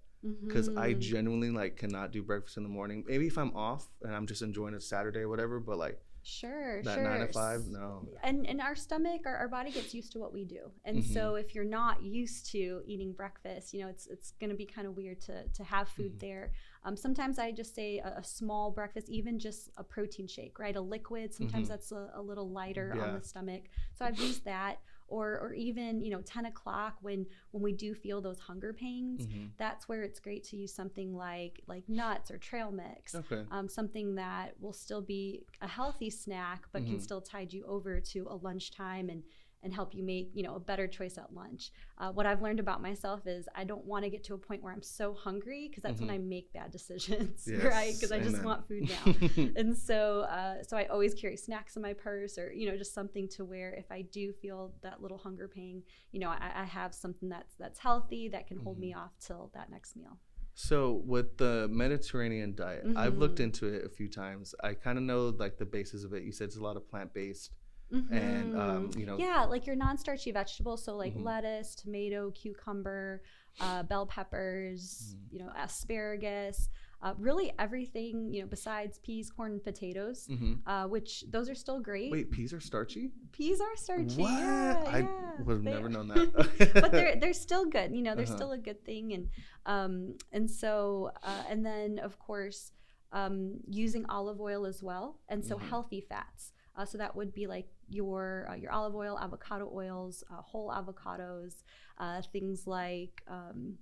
because 0.46 0.68
i 0.70 0.92
Mhm. 0.94 0.98
genuinely 0.98 1.50
like 1.50 1.76
cannot 1.76 2.10
do 2.12 2.22
breakfast 2.22 2.56
in 2.56 2.62
the 2.64 2.68
morning 2.68 3.04
maybe 3.08 3.26
if 3.26 3.38
i'm 3.38 3.54
off 3.56 3.88
and 4.02 4.14
i'm 4.14 4.26
just 4.26 4.42
enjoying 4.42 4.74
a 4.74 4.80
saturday 4.80 5.20
or 5.20 5.28
whatever 5.28 5.60
but 5.60 5.78
like 5.78 6.00
sure 6.28 6.82
that 6.82 6.94
sure 6.94 7.04
nine 7.04 7.20
to 7.20 7.32
five 7.32 7.62
no 7.68 8.06
and 8.22 8.46
and 8.46 8.60
our 8.60 8.76
stomach 8.76 9.22
our, 9.26 9.36
our 9.36 9.48
body 9.48 9.70
gets 9.70 9.94
used 9.94 10.12
to 10.12 10.18
what 10.18 10.32
we 10.32 10.44
do 10.44 10.70
and 10.84 10.98
Mm-hmm. 10.98 11.12
so 11.12 11.36
if 11.36 11.54
you're 11.54 11.64
not 11.64 12.02
used 12.02 12.50
to 12.52 12.82
eating 12.86 13.12
breakfast 13.12 13.72
you 13.72 13.80
know 13.82 13.88
it's 13.88 14.06
it's 14.06 14.32
going 14.40 14.50
to 14.50 14.56
be 14.56 14.66
kind 14.66 14.86
of 14.86 14.96
weird 14.96 15.20
to 15.22 15.44
to 15.48 15.64
have 15.64 15.88
food 15.88 16.12
Mhm. 16.16 16.20
there 16.20 16.52
um, 16.84 16.96
sometimes 16.96 17.38
i 17.38 17.50
just 17.50 17.74
say 17.74 17.98
a, 17.98 18.18
a 18.18 18.24
small 18.24 18.70
breakfast 18.70 19.08
even 19.08 19.38
just 19.38 19.70
a 19.78 19.84
protein 19.84 20.26
shake 20.26 20.58
right 20.58 20.76
a 20.76 20.80
liquid 20.80 21.32
sometimes 21.34 21.66
Mhm. 21.66 21.70
that's 21.70 21.92
a, 21.92 22.10
a 22.14 22.20
little 22.22 22.48
lighter 22.50 22.92
Yeah. 22.94 23.02
on 23.04 23.14
the 23.18 23.22
stomach 23.22 23.62
so 23.94 24.04
i've 24.04 24.18
used 24.18 24.44
that 24.44 24.80
or 25.08 25.38
or 25.40 25.52
even 25.54 26.00
you 26.02 26.10
know 26.10 26.20
10 26.22 26.46
o'clock 26.46 26.96
when 27.00 27.26
when 27.50 27.62
we 27.62 27.72
do 27.72 27.94
feel 27.94 28.20
those 28.20 28.38
hunger 28.38 28.72
pains 28.72 29.26
Mhm. 29.26 29.50
that's 29.56 29.88
where 29.88 30.02
it's 30.02 30.20
great 30.20 30.44
to 30.44 30.56
use 30.56 30.74
something 30.74 31.14
like 31.14 31.62
like 31.66 31.88
nuts 31.88 32.30
or 32.30 32.38
trail 32.38 32.70
mix 32.70 33.14
okay 33.14 33.44
um, 33.50 33.68
something 33.68 34.14
that 34.14 34.54
will 34.60 34.72
still 34.72 35.02
be 35.02 35.44
a 35.62 35.68
healthy 35.68 36.10
snack 36.10 36.66
but 36.72 36.86
can 36.86 36.96
Mhm. 36.96 37.02
still 37.02 37.20
tide 37.20 37.52
you 37.52 37.64
over 37.66 38.00
to 38.00 38.26
a 38.28 38.36
lunchtime 38.36 39.08
and 39.08 39.22
and 39.62 39.74
help 39.74 39.94
you 39.94 40.02
make 40.04 40.30
you 40.34 40.42
know 40.42 40.54
a 40.54 40.60
better 40.60 40.86
choice 40.86 41.18
at 41.18 41.32
lunch 41.34 41.72
uh, 41.98 42.10
what 42.12 42.26
i've 42.26 42.40
learned 42.42 42.60
about 42.60 42.80
myself 42.80 43.26
is 43.26 43.48
i 43.54 43.64
don't 43.64 43.84
want 43.84 44.04
to 44.04 44.10
get 44.10 44.22
to 44.24 44.34
a 44.34 44.38
point 44.38 44.62
where 44.62 44.72
i'm 44.72 44.82
so 44.82 45.12
hungry 45.14 45.66
because 45.68 45.82
that's 45.82 46.00
when 46.00 46.10
Mhm. 46.10 46.14
i 46.14 46.18
make 46.18 46.52
bad 46.52 46.70
decisions 46.70 47.44
Yes, 47.46 47.64
right 47.64 47.94
because 47.94 48.12
i 48.12 48.18
just 48.18 48.42
want 48.44 48.66
food 48.68 48.88
now 48.88 49.14
and 49.56 49.76
so 49.76 50.20
uh, 50.22 50.62
so 50.62 50.76
i 50.76 50.84
always 50.86 51.14
carry 51.14 51.36
snacks 51.36 51.76
in 51.76 51.82
my 51.82 51.92
purse 51.92 52.38
or 52.38 52.52
you 52.52 52.70
know 52.70 52.76
just 52.76 52.94
something 52.94 53.28
to 53.28 53.44
where 53.44 53.72
if 53.74 53.90
i 53.90 54.02
do 54.02 54.32
feel 54.32 54.72
that 54.82 55.02
little 55.02 55.18
hunger 55.18 55.48
pain 55.48 55.82
you 56.12 56.20
know 56.20 56.28
i, 56.30 56.52
I 56.54 56.64
have 56.64 56.94
something 56.94 57.28
that's 57.28 57.54
that's 57.58 57.78
healthy 57.78 58.28
that 58.28 58.46
can 58.46 58.58
hold 58.58 58.78
me 58.78 58.88
Mm-hmm. 58.88 58.98
off 59.00 59.12
till 59.18 59.50
that 59.54 59.70
next 59.70 59.96
meal 59.96 60.18
So 60.54 61.02
with 61.06 61.38
the 61.38 61.68
Mediterranean 61.70 62.54
diet, 62.54 62.84
I've 62.96 63.16
looked 63.18 63.38
Mhm. 63.38 63.44
into 63.44 63.66
it 63.68 63.84
a 63.84 63.88
few 63.88 64.08
times. 64.08 64.54
I 64.62 64.74
kind 64.74 64.98
of 64.98 65.04
know 65.04 65.28
like 65.28 65.56
the 65.58 65.64
basis 65.64 66.02
of 66.04 66.12
it. 66.14 66.22
You 66.24 66.32
said 66.32 66.46
it's 66.48 66.56
a 66.56 66.62
lot 66.62 66.76
of 66.76 66.88
plant 66.90 67.14
based, 67.14 67.50
and 67.90 68.54
um, 68.54 68.90
Mhm. 68.90 68.98
you 68.98 69.06
know, 69.06 69.16
yeah 69.18 69.44
like 69.48 69.66
your 69.66 69.76
non-starchy 69.76 70.30
vegetables 70.32 70.84
so 70.84 70.94
like 70.96 71.12
Mhm. 71.16 71.24
lettuce 71.24 71.74
tomato 71.74 72.30
cucumber 72.32 73.22
uh, 73.60 73.82
bell 73.82 74.06
peppers 74.06 75.14
Mhm. 75.14 75.32
you 75.32 75.38
know 75.38 75.50
asparagus 75.56 76.68
uh, 77.02 77.14
really 77.18 77.52
everything 77.58 78.32
you 78.32 78.40
know 78.42 78.46
besides 78.48 78.98
peas 78.98 79.30
corn 79.30 79.52
and 79.52 79.64
potatoes 79.64 80.28
hmm 80.28 80.54
uh, 80.66 80.84
which 80.86 81.24
those 81.30 81.48
are 81.48 81.54
still 81.54 81.80
great 81.80 82.10
wait, 82.10 82.30
peas 82.30 82.52
are 82.52 82.60
starchy. 82.60 83.10
peas 83.32 83.60
are 83.60 83.76
starchy 83.76 84.22
What? 84.22 84.42
yeah, 84.42 84.74
I 84.86 84.98
yeah, 85.00 85.44
would 85.44 85.54
have 85.54 85.64
they 85.64 85.72
never 85.72 85.88
known 85.88 86.08
that. 86.08 86.74
but 86.80 86.94
they're 86.94 87.16
they're 87.20 87.32
still 87.32 87.64
good 87.66 87.94
you 87.94 88.02
know 88.02 88.14
they're 88.14 88.26
Uh-huh. 88.26 88.34
still 88.34 88.52
a 88.52 88.58
good 88.58 88.84
thing 88.84 89.12
and 89.12 89.28
um 89.66 90.14
and 90.32 90.50
so 90.50 91.10
uh, 91.22 91.42
and 91.48 91.64
then 91.64 91.98
of 91.98 92.18
course 92.18 92.72
um 93.12 93.54
using 93.68 94.04
olive 94.08 94.40
oil 94.40 94.66
as 94.66 94.82
well 94.82 95.18
and 95.28 95.44
so 95.44 95.56
Mhm. 95.56 95.68
healthy 95.70 96.00
fats 96.00 96.52
uh, 96.76 96.84
so 96.84 96.98
that 96.98 97.16
would 97.16 97.32
be 97.32 97.46
like 97.46 97.68
your 97.88 98.48
uh, 98.50 98.54
your 98.54 98.70
olive 98.72 98.94
oil 98.94 99.18
avocado 99.18 99.70
oils 99.74 100.24
uh, 100.30 100.40
whole 100.42 100.70
avocados 100.70 101.62
uh, 101.98 102.20
things 102.32 102.66
like 102.66 103.22
um, 103.28 103.74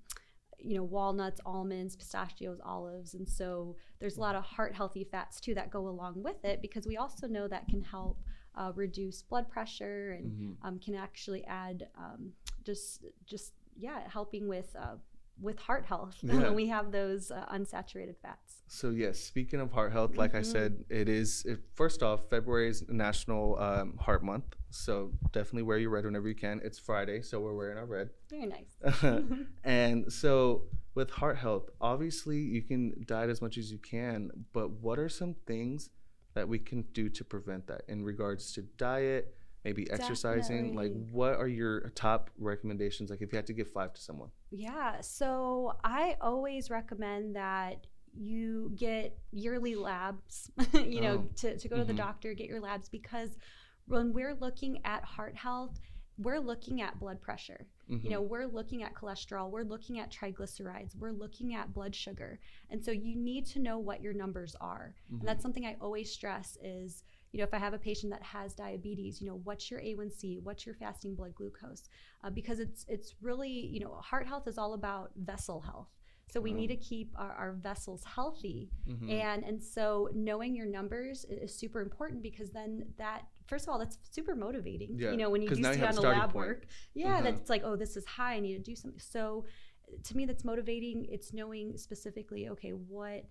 you 0.58 0.76
know 0.76 0.82
walnuts 0.84 1.40
almonds 1.44 1.96
pistachios 1.96 2.58
olives 2.64 3.14
and 3.14 3.28
so 3.28 3.76
there's 4.00 4.16
a 4.16 4.20
lot 4.20 4.34
of 4.34 4.42
heart 4.42 4.74
healthy 4.74 5.04
fats 5.04 5.40
too 5.40 5.54
that 5.54 5.70
go 5.70 5.86
along 5.88 6.22
with 6.22 6.44
it 6.44 6.62
because 6.62 6.86
we 6.86 6.96
also 6.96 7.26
know 7.26 7.46
that 7.46 7.68
can 7.68 7.82
help 7.82 8.18
uh, 8.56 8.72
reduce 8.74 9.22
blood 9.22 9.48
pressure 9.50 10.12
and 10.18 10.32
Mhm. 10.32 10.56
um, 10.66 10.78
can 10.78 10.94
actually 10.94 11.44
add 11.44 11.88
um, 11.98 12.32
just 12.64 13.04
just 13.26 13.52
yeah 13.76 14.08
helping 14.08 14.48
with 14.48 14.74
uh, 14.78 14.96
with 15.40 15.58
heart 15.58 15.84
health 15.84 16.16
Yeah. 16.22 16.36
when 16.38 16.54
we 16.54 16.66
have 16.68 16.92
those 16.92 17.30
uh, 17.30 17.44
unsaturated 17.52 18.16
fats 18.22 18.62
So 18.68 18.90
yes, 18.90 19.18
speaking 19.20 19.60
of 19.60 19.70
heart 19.72 19.92
health, 19.92 20.16
like 20.16 20.34
I 20.34 20.40
Mhm. 20.40 20.52
said, 20.52 20.84
it 20.88 21.08
is 21.08 21.44
it, 21.46 21.58
first 21.74 22.02
off 22.02 22.28
February 22.30 22.68
is 22.68 22.84
National 22.88 23.58
um, 23.60 23.96
Heart 23.98 24.24
Month, 24.24 24.56
so 24.70 25.12
definitely 25.32 25.62
wear 25.62 25.78
your 25.78 25.90
red 25.90 26.04
whenever 26.04 26.28
you 26.28 26.34
can. 26.34 26.60
It's 26.64 26.78
Friday, 26.78 27.22
so 27.22 27.40
we're 27.40 27.54
wearing 27.54 27.78
our 27.78 27.86
red. 27.86 28.10
very 28.30 28.46
nice 28.46 28.72
and 29.64 30.10
so 30.12 30.62
with 30.94 31.10
heart 31.10 31.36
health, 31.36 31.68
obviously 31.80 32.38
you 32.38 32.62
can 32.62 33.04
diet 33.06 33.30
as 33.30 33.40
much 33.42 33.56
as 33.58 33.70
you 33.70 33.78
can, 33.78 34.30
but 34.52 34.70
what 34.84 34.98
are 34.98 35.08
some 35.10 35.34
things 35.46 35.90
that 36.34 36.48
we 36.48 36.58
can 36.58 36.82
do 36.92 37.08
to 37.08 37.22
prevent 37.24 37.66
that 37.66 37.82
in 37.88 38.02
regards 38.04 38.52
to 38.54 38.62
diet, 38.62 39.36
maybe 39.66 39.90
exercising? 39.90 40.74
Like 40.76 40.92
what 41.10 41.34
are 41.34 41.48
your 41.48 41.90
top 41.90 42.30
recommendations 42.38 43.10
like 43.10 43.20
if 43.20 43.32
you 43.32 43.36
had 43.36 43.46
to 43.48 43.52
give 43.52 43.68
5 43.68 43.92
to 43.94 44.00
someone? 44.00 44.30
Yeah, 44.50 45.00
so 45.00 45.72
I 45.82 46.16
always 46.20 46.70
recommend 46.70 47.34
that 47.34 47.86
you 48.14 48.72
get 48.76 49.18
yearly 49.32 49.74
labs, 49.74 50.50
you 50.72 51.00
know, 51.00 51.24
Oh. 51.26 51.30
to, 51.40 51.58
to 51.58 51.68
go 51.68 51.76
to 51.76 51.84
the 51.84 51.92
Mhm. 51.92 51.96
doctor, 51.98 52.32
get 52.32 52.46
your 52.46 52.60
labs, 52.60 52.88
because 52.88 53.36
when 53.86 54.12
we're 54.12 54.34
looking 54.34 54.80
at 54.84 55.04
heart 55.04 55.34
health, 55.36 55.78
we're 56.18 56.38
looking 56.38 56.80
at 56.80 56.98
blood 56.98 57.20
pressure. 57.20 57.66
You 57.88 58.10
know, 58.10 58.20
we're 58.20 58.46
looking 58.46 58.82
at 58.82 58.94
cholesterol, 58.94 59.48
we're 59.48 59.62
looking 59.62 60.00
at 60.00 60.10
triglycerides, 60.10 60.96
we're 60.96 61.12
looking 61.12 61.54
at 61.54 61.72
blood 61.72 61.94
sugar. 61.94 62.40
And 62.70 62.84
so 62.84 62.90
you 62.90 63.14
need 63.14 63.46
to 63.46 63.60
know 63.60 63.78
what 63.78 64.00
your 64.02 64.12
numbers 64.12 64.56
are. 64.60 64.94
Mhm. 65.12 65.20
And 65.20 65.28
that's 65.28 65.40
something 65.42 65.64
I 65.64 65.76
always 65.80 66.10
stress 66.10 66.58
is, 66.64 67.04
you 67.36 67.42
know, 67.42 67.44
if 67.48 67.52
I 67.52 67.58
have 67.58 67.74
a 67.74 67.78
patient 67.78 68.10
that 68.12 68.22
has 68.22 68.54
diabetes, 68.54 69.20
you 69.20 69.26
know, 69.28 69.40
what's 69.44 69.70
your 69.70 69.78
A1C, 69.80 70.38
what's 70.42 70.64
your 70.64 70.74
fasting 70.74 71.14
blood 71.14 71.34
glucose? 71.34 71.82
Uh, 72.24 72.30
because 72.30 72.60
it's 72.60 72.86
it's 72.88 73.14
really, 73.20 73.50
you 73.50 73.78
know, 73.80 73.92
heart 73.96 74.26
health 74.26 74.48
is 74.48 74.56
all 74.56 74.72
about 74.72 75.10
vessel 75.16 75.60
health. 75.60 75.88
So 76.32 76.40
we 76.40 76.52
Wow. 76.52 76.60
need 76.60 76.68
to 76.68 76.76
keep 76.76 77.12
our, 77.14 77.32
our 77.32 77.52
vessels 77.52 78.04
healthy. 78.04 78.70
Mhm. 78.88 79.10
And 79.10 79.44
and 79.44 79.62
so 79.62 80.08
knowing 80.14 80.56
your 80.56 80.64
numbers 80.66 81.26
i- 81.30 81.34
is 81.34 81.54
super 81.54 81.82
important 81.82 82.22
because 82.22 82.50
then 82.52 82.86
that 82.96 83.26
first 83.46 83.66
of 83.66 83.68
all 83.68 83.78
that's 83.78 83.98
super 84.10 84.34
motivating. 84.34 84.98
Yeah, 84.98 85.10
You 85.10 85.18
know, 85.18 85.28
when 85.28 85.42
you 85.42 85.50
do 85.50 85.56
see 85.56 85.82
on 85.82 85.90
a 85.90 86.00
the 86.00 86.00
lab 86.00 86.32
point. 86.32 86.46
work. 86.46 86.66
Yeah, 86.94 87.08
Uh-huh. 87.18 87.22
that's 87.24 87.50
like, 87.50 87.64
oh, 87.64 87.76
this 87.76 87.98
is 87.98 88.06
high, 88.06 88.36
I 88.36 88.40
need 88.40 88.54
to 88.54 88.62
do 88.70 88.74
something. 88.74 88.98
So 88.98 89.44
to 90.04 90.16
me 90.16 90.24
that's 90.24 90.44
motivating. 90.44 91.04
It's 91.10 91.34
knowing 91.34 91.76
specifically, 91.76 92.48
okay, 92.48 92.70
what 92.70 93.26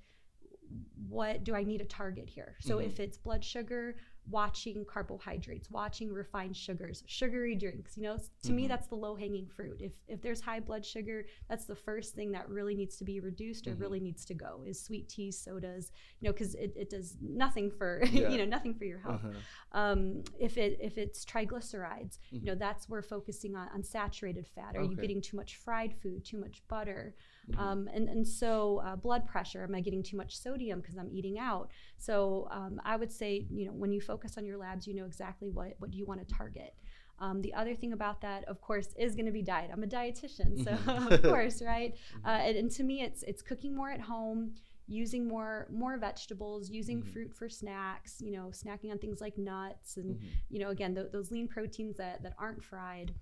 what 1.07 1.43
do 1.43 1.55
I 1.55 1.63
need 1.63 1.77
to 1.79 1.85
target 1.85 2.29
here? 2.29 2.55
So 2.59 2.77
Mhm. 2.77 2.85
if 2.85 2.99
it's 2.99 3.17
blood 3.17 3.43
sugar, 3.43 3.97
watching 4.27 4.83
carbohydrates, 4.85 5.69
watching 5.69 6.11
refined 6.11 6.57
sugars, 6.57 7.03
sugary 7.05 7.55
drinks, 7.55 7.95
you 7.95 8.01
know, 8.01 8.17
to 8.41 8.51
me 8.51 8.65
Mhm. 8.65 8.69
that's 8.69 8.87
the 8.87 8.95
low-hanging 8.95 9.45
fruit. 9.49 9.79
If 9.79 9.91
if 10.07 10.19
there's 10.23 10.41
high 10.41 10.59
blood 10.59 10.83
sugar, 10.83 11.27
that's 11.47 11.65
the 11.65 11.75
first 11.75 12.15
thing 12.15 12.31
that 12.31 12.49
really 12.49 12.73
needs 12.73 12.97
to 12.97 13.03
be 13.03 13.19
reduced 13.19 13.67
or 13.67 13.75
Mhm. 13.75 13.81
really 13.81 13.99
needs 13.99 14.25
to 14.25 14.33
go 14.33 14.63
is 14.65 14.81
sweet 14.81 15.07
teas, 15.09 15.37
sodas, 15.37 15.91
you 16.19 16.27
know, 16.27 16.33
because 16.33 16.55
it, 16.55 16.73
it 16.75 16.89
does 16.89 17.17
nothing 17.21 17.69
for 17.69 18.01
Yeah. 18.11 18.31
you 18.31 18.39
know 18.39 18.45
nothing 18.45 18.73
for 18.73 18.85
your 18.85 18.97
health. 18.99 19.23
Uh-huh. 19.23 19.39
Um, 19.73 20.23
if 20.39 20.57
it 20.57 20.79
if 20.81 20.97
it's 20.97 21.23
triglycerides, 21.23 22.17
you 22.31 22.45
know, 22.45 22.55
that's 22.55 22.89
we're 22.89 23.03
focusing 23.03 23.55
on, 23.55 23.67
on 23.69 23.83
saturated 23.83 24.47
fat. 24.47 24.75
Are 24.75 24.81
you 24.83 24.95
getting 24.95 25.21
too 25.21 25.37
much 25.37 25.57
fried 25.57 25.93
food, 26.01 26.25
too 26.25 26.37
much 26.39 26.67
butter? 26.67 27.15
Um, 27.57 27.87
and, 27.93 28.09
and 28.09 28.27
so 28.27 28.81
uh, 28.85 28.95
blood 28.95 29.25
pressure, 29.25 29.63
am 29.63 29.75
I 29.75 29.81
getting 29.81 30.03
too 30.03 30.17
much 30.17 30.37
sodium 30.37 30.81
because 30.81 30.97
I'm 30.97 31.09
eating 31.11 31.37
out? 31.39 31.69
So 31.97 32.47
um, 32.51 32.81
I 32.83 32.95
would 32.95 33.11
say, 33.11 33.45
you 33.49 33.65
know, 33.65 33.71
when 33.73 33.91
you 33.91 34.01
focus 34.01 34.37
on 34.37 34.45
your 34.45 34.57
labs, 34.57 34.87
you 34.87 34.93
know 34.93 35.05
exactly 35.05 35.49
what, 35.49 35.73
what 35.79 35.93
you 35.93 36.05
want 36.05 36.27
to 36.27 36.33
target. 36.33 36.73
Um, 37.19 37.41
the 37.41 37.53
other 37.53 37.75
thing 37.75 37.93
about 37.93 38.19
that, 38.21 38.43
of 38.45 38.59
course, 38.61 38.89
is 38.97 39.15
going 39.15 39.25
to 39.27 39.31
be 39.31 39.41
diet. 39.41 39.69
I'm 39.71 39.83
a 39.83 39.87
dietitian, 39.87 40.61
so 40.63 40.71
Mhm. 40.71 41.11
of 41.13 41.21
course, 41.23 41.61
right? 41.65 41.95
Mhm. 42.17 42.25
Uh, 42.27 42.41
and, 42.47 42.57
and 42.57 42.71
to 42.71 42.83
me, 42.83 43.01
it's 43.03 43.23
it's 43.23 43.41
cooking 43.41 43.73
more 43.73 43.89
at 43.89 44.01
home, 44.01 44.53
using 44.87 45.25
more 45.27 45.67
more 45.71 45.97
vegetables, 45.97 46.69
using 46.69 47.01
Mhm. 47.01 47.13
fruit 47.13 47.33
for 47.33 47.47
snacks. 47.47 48.21
You 48.21 48.31
know, 48.33 48.47
snacking 48.51 48.91
on 48.91 48.97
things 48.99 49.21
like 49.21 49.37
nuts 49.37 49.95
and 49.95 50.15
Mhm. 50.17 50.25
you 50.49 50.59
know, 50.59 50.69
again, 50.71 50.93
th- 50.93 51.11
those 51.13 51.31
lean 51.31 51.47
proteins 51.47 51.95
that, 51.97 52.21
that 52.23 52.33
aren't 52.37 52.61
fried 52.63 53.13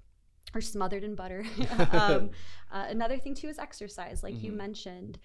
or 0.53 0.61
smothered 0.61 1.03
in 1.03 1.15
butter. 1.15 1.45
um, 1.91 2.29
uh, 2.71 2.85
another 2.89 3.17
thing 3.17 3.35
too 3.35 3.47
is 3.47 3.57
exercise, 3.59 4.23
like 4.23 4.43
you 4.43 4.51
Mhm. 4.51 4.57
mentioned. 4.57 5.19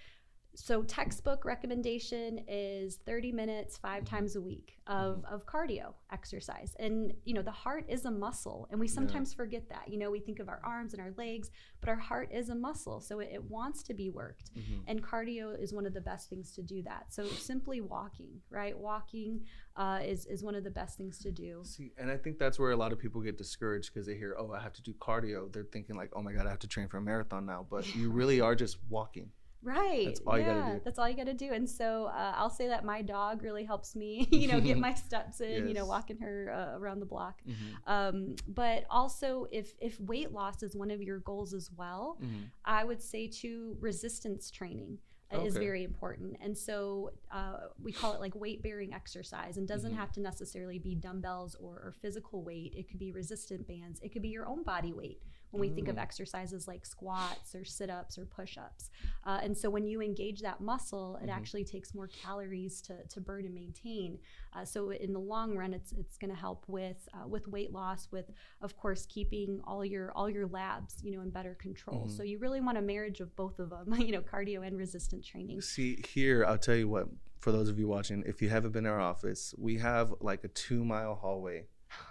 So 0.61 0.83
textbook 0.83 1.45
recommendation 1.45 2.45
is 2.49 2.97
30 3.07 3.31
minutes 3.31 3.79
5 3.79 4.03
Mhm. 4.03 4.07
times 4.07 4.37
a 4.37 4.41
week 4.41 4.81
of, 4.89 5.25
of 5.25 5.47
cardio 5.47 5.95
exercise. 6.11 6.75
And 6.81 7.15
you 7.25 7.33
know, 7.33 7.43
the 7.43 7.51
heart 7.53 7.85
is 7.89 8.05
a 8.05 8.11
muscle 8.11 8.67
and 8.71 8.81
we 8.81 8.87
Yeah. 8.87 8.93
sometimes 8.95 9.33
forget 9.33 9.69
that. 9.69 9.89
You 9.89 9.99
know, 9.99 10.11
we 10.11 10.19
think 10.19 10.41
of 10.41 10.49
our 10.49 10.61
arms 10.65 10.95
and 10.95 11.01
our 11.01 11.13
legs, 11.17 11.51
but 11.81 11.89
our 11.89 11.97
heart 11.97 12.33
is 12.33 12.49
a 12.49 12.55
muscle, 12.57 13.01
so 13.01 13.21
it, 13.21 13.31
it 13.33 13.45
wants 13.51 13.83
to 13.85 13.95
be 13.95 14.11
worked. 14.11 14.51
Mhm. 14.57 14.83
And 14.89 15.03
cardio 15.03 15.57
is 15.59 15.73
one 15.73 15.87
of 15.87 15.95
the 15.95 16.01
best 16.01 16.29
things 16.29 16.53
to 16.57 16.63
do 16.63 16.83
that. 16.83 17.13
So 17.13 17.25
simply 17.29 17.81
walking, 17.81 18.43
right? 18.51 18.77
Walking 18.77 19.47
uh, 19.77 20.01
is 20.03 20.27
is 20.27 20.43
one 20.43 20.57
of 20.57 20.65
the 20.65 20.71
best 20.73 20.99
things 20.99 21.19
to 21.21 21.31
do. 21.31 21.61
See, 21.63 21.93
and 21.97 22.11
I 22.11 22.17
think 22.17 22.37
that's 22.37 22.59
where 22.59 22.73
a 22.73 22.77
lot 22.77 22.93
of 22.93 22.99
people 22.99 23.21
get 23.21 23.39
discouraged 23.39 23.95
because 23.95 24.07
they 24.07 24.17
hear, 24.17 24.35
"Oh, 24.37 24.51
I 24.53 24.61
have 24.61 24.73
to 24.73 24.83
do 24.83 24.93
cardio." 24.95 25.53
They're 25.53 25.63
thinking 25.65 25.95
like, 25.95 26.11
"Oh 26.17 26.21
my 26.23 26.33
god, 26.33 26.47
I 26.47 26.51
have 26.51 26.59
to 26.61 26.69
train 26.69 26.89
for 26.89 26.97
a 26.97 27.01
marathon 27.01 27.47
now." 27.47 27.65
But 27.71 27.85
you 27.95 28.11
really 28.11 28.41
are 28.41 28.57
just 28.57 28.79
walking. 28.89 29.31
Right. 29.63 30.07
That's 30.07 30.21
all 30.27 30.39
you 30.39 30.45
yeah, 30.45 30.55
gotta 30.61 30.75
do. 30.75 30.81
That's 30.85 30.99
all 30.99 31.09
you 31.09 31.17
got 31.17 31.27
to 31.27 31.35
do. 31.35 31.53
And 31.53 31.69
so 31.69 32.07
uh, 32.07 32.33
I'll 32.37 32.51
say 32.51 32.69
that 32.69 32.85
my 32.85 33.03
dog 33.03 33.43
really 33.43 33.65
helps 33.65 33.97
me, 33.97 34.27
you 34.33 34.49
know, 34.49 34.61
get 34.61 34.79
my 34.79 34.95
steps 34.95 35.41
in, 35.41 35.67
you 35.67 35.75
know, 35.75 35.85
walking 35.85 36.17
her 36.19 36.51
uh, 36.53 36.79
around 36.79 37.01
the 37.01 37.07
block. 37.07 37.43
Mhm. 37.47 37.55
Um, 37.87 38.37
but 38.47 38.85
also, 38.91 39.47
if 39.51 39.75
if 39.81 39.99
weight 40.01 40.33
loss 40.33 40.63
is 40.63 40.77
one 40.77 40.91
of 40.91 41.03
your 41.03 41.19
goals 41.21 41.55
as 41.55 41.71
well, 41.77 42.19
Mhm. 42.23 42.51
I 42.65 42.85
would 42.85 43.03
say 43.03 43.27
to 43.43 43.77
resistance 43.81 44.51
training 44.51 44.99
uh, 45.35 45.41
is 45.41 45.55
very 45.59 45.83
important. 45.85 46.37
And 46.41 46.57
so 46.57 47.11
uh, 47.31 47.69
we 47.83 47.93
call 47.93 48.15
it 48.15 48.21
like 48.21 48.35
weight 48.35 48.63
bearing 48.63 48.95
exercise 48.95 49.59
and 49.59 49.69
doesn't 49.69 49.93
Mhm. 49.93 49.97
have 49.97 50.13
to 50.13 50.21
necessarily 50.21 50.79
be 50.79 50.95
dumbbells 50.95 51.55
or, 51.57 51.75
or 51.85 51.93
physical 52.01 52.43
weight. 52.43 52.73
It 52.77 52.89
could 52.89 52.99
be 52.99 53.13
resistant 53.13 53.67
bands. 53.67 54.01
It 54.03 54.11
could 54.13 54.23
be 54.23 54.29
your 54.31 54.47
own 54.47 54.63
body 54.63 54.93
weight 54.95 55.21
when 55.51 55.61
we 55.61 55.69
think 55.71 55.89
of 55.89 55.97
Mm. 55.97 56.03
exercises 56.03 56.69
like 56.69 56.85
squats 56.85 57.55
or 57.55 57.65
sit 57.65 57.89
ups 57.91 58.19
or 58.19 58.27
push 58.27 58.59
ups. 58.59 58.91
Uh, 59.25 59.41
and 59.43 59.57
so 59.57 59.71
when 59.71 59.87
you 59.87 60.03
engage 60.03 60.41
that 60.43 60.61
muscle, 60.61 61.17
it 61.23 61.27
Mhm. 61.29 61.37
actually 61.37 61.65
takes 61.65 61.95
more 61.95 62.07
calories 62.09 62.83
to, 62.83 63.03
to 63.07 63.21
burn 63.21 63.45
and 63.47 63.55
maintain. 63.55 64.19
Uh, 64.53 64.65
so 64.65 64.91
in 64.91 65.13
the 65.13 65.19
long 65.21 65.57
run, 65.57 65.73
it's 65.73 65.93
it's 65.93 66.17
going 66.19 66.31
to 66.31 66.37
help 66.37 66.65
with 66.69 67.09
uh, 67.15 67.27
with 67.27 67.49
weight 67.49 67.73
loss, 67.73 68.11
with 68.13 68.31
of 68.61 68.77
course 68.77 69.07
keeping 69.07 69.61
all 69.65 69.85
your 69.85 70.13
all 70.13 70.29
your 70.29 70.47
labs 70.47 71.03
you 71.03 71.13
know 71.13 71.23
in 71.23 71.31
better 71.31 71.55
control. 71.55 72.07
Mhm. 72.07 72.11
So 72.17 72.23
you 72.23 72.39
really 72.39 72.61
want 72.61 72.77
a 72.79 72.83
marriage 72.83 73.21
of 73.21 73.35
both 73.37 73.59
of 73.59 73.71
them, 73.71 73.93
you 74.01 74.13
know, 74.13 74.23
cardio 74.23 74.67
and 74.67 74.77
resistance 74.77 75.27
training. 75.27 75.61
See, 75.63 76.03
here, 76.09 76.45
I'll 76.45 76.59
tell 76.59 76.77
you 76.77 76.89
what, 76.89 77.09
for 77.39 77.53
those 77.53 77.69
of 77.69 77.79
you 77.79 77.89
watching, 77.89 78.23
if 78.27 78.43
you 78.43 78.49
haven't 78.51 78.73
been 78.73 78.85
in 78.85 78.91
our 78.91 79.01
office, 79.01 79.55
we 79.57 79.79
have 79.79 80.13
like 80.21 80.45
a 80.45 80.49
two 80.49 80.85
mile 80.85 81.15
hallway 81.15 81.67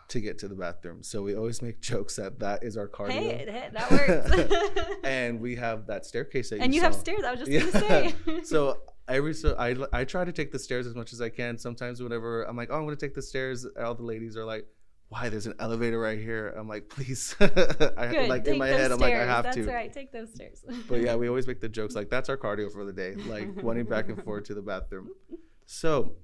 to 0.10 0.20
get 0.22 0.38
to 0.40 0.48
the 0.48 0.56
bathroom. 0.56 1.04
So 1.04 1.22
we 1.22 1.36
always 1.36 1.62
make 1.62 1.82
jokes 1.82 2.16
that 2.16 2.40
that 2.40 2.64
is 2.64 2.78
our 2.78 2.88
cardio. 2.88 3.12
Hey, 3.12 3.46
hit- 3.46 3.74
that 3.74 3.92
works. 3.92 4.90
and 5.04 5.40
we 5.40 5.56
have 5.56 5.88
that 5.88 6.06
staircase 6.06 6.50
that 6.52 6.60
and 6.60 6.74
you 6.74 6.80
saw. 6.82 6.88
have 6.88 6.96
stairs. 6.96 7.24
I 7.26 7.32
was 7.32 7.40
just 7.42 7.52
Yeah. 7.52 7.60
gonna 7.72 7.88
say. 7.88 8.44
so 8.44 8.78
every 9.08 9.34
so 9.34 9.56
I 9.60 9.76
I 9.94 10.04
try 10.06 10.24
to 10.26 10.32
take 10.32 10.52
the 10.52 10.60
stairs 10.60 10.88
as 10.88 10.96
much 10.96 11.12
as 11.14 11.22
I 11.22 11.30
can. 11.30 11.58
Sometimes 11.58 12.02
whenever 12.02 12.44
I'm 12.44 12.56
like, 12.56 12.70
oh, 12.72 12.76
I'm 12.76 12.86
gonna 12.86 12.96
take 12.96 13.16
the 13.16 13.22
stairs, 13.22 13.66
all 13.80 13.96
the 13.96 14.04
ladies 14.04 14.38
are 14.38 14.46
like, 14.46 14.66
why? 15.10 15.30
There's 15.30 15.46
an 15.46 15.54
elevator 15.60 16.00
right 16.00 16.20
here. 16.20 16.50
I'm 16.58 16.68
like, 16.68 16.90
please. 16.90 17.36
I, 17.42 17.48
Good. 17.48 18.28
like 18.30 18.44
Take 18.46 18.54
in 18.54 18.60
my 18.60 18.68
head, 18.68 18.92
I'm 18.92 18.98
stairs. 18.98 19.02
like, 19.02 19.14
I 19.14 19.26
have 19.26 19.44
That's 19.44 19.56
to. 19.58 19.66
right. 19.68 19.92
Take 19.94 20.12
those 20.12 20.34
stairs. 20.34 20.64
But 20.90 21.02
yeah, 21.02 21.16
we 21.16 21.28
always 21.30 21.48
make 21.48 21.62
the 21.62 21.70
jokes 21.70 21.96
like 21.96 22.10
that's 22.10 22.28
our 22.30 22.38
cardio 22.38 22.72
for 22.72 22.84
the 22.86 22.92
day, 22.94 23.16
like 23.16 23.48
running 23.64 23.86
back 23.86 24.10
and 24.10 24.22
forth 24.24 24.46
to 24.46 24.54
the 24.54 24.62
bathroom. 24.62 25.10
So, 25.66 26.16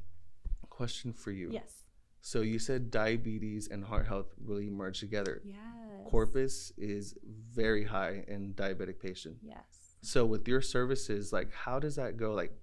question 0.69 1.13
for 1.13 1.31
you. 1.31 1.49
yes. 1.51 1.82
So 2.25 2.39
you 2.39 2.57
said 2.57 2.89
diabetes 2.89 3.67
and 3.67 3.83
heart 3.83 4.07
health 4.07 4.27
really 4.41 4.69
merge 4.69 5.01
together. 5.01 5.41
Yes. 5.43 5.57
Corpus 6.05 6.71
is 6.77 7.15
very 7.53 7.83
high 7.83 8.23
in 8.29 8.53
diabetic 8.53 8.97
patients. 8.97 9.43
Yes. 9.43 9.97
So 10.01 10.25
with 10.25 10.47
your 10.47 10.61
services, 10.61 11.33
like 11.33 11.51
how 11.51 11.79
does 11.79 11.97
that 11.97 12.15
go? 12.15 12.31
Like, 12.33 12.53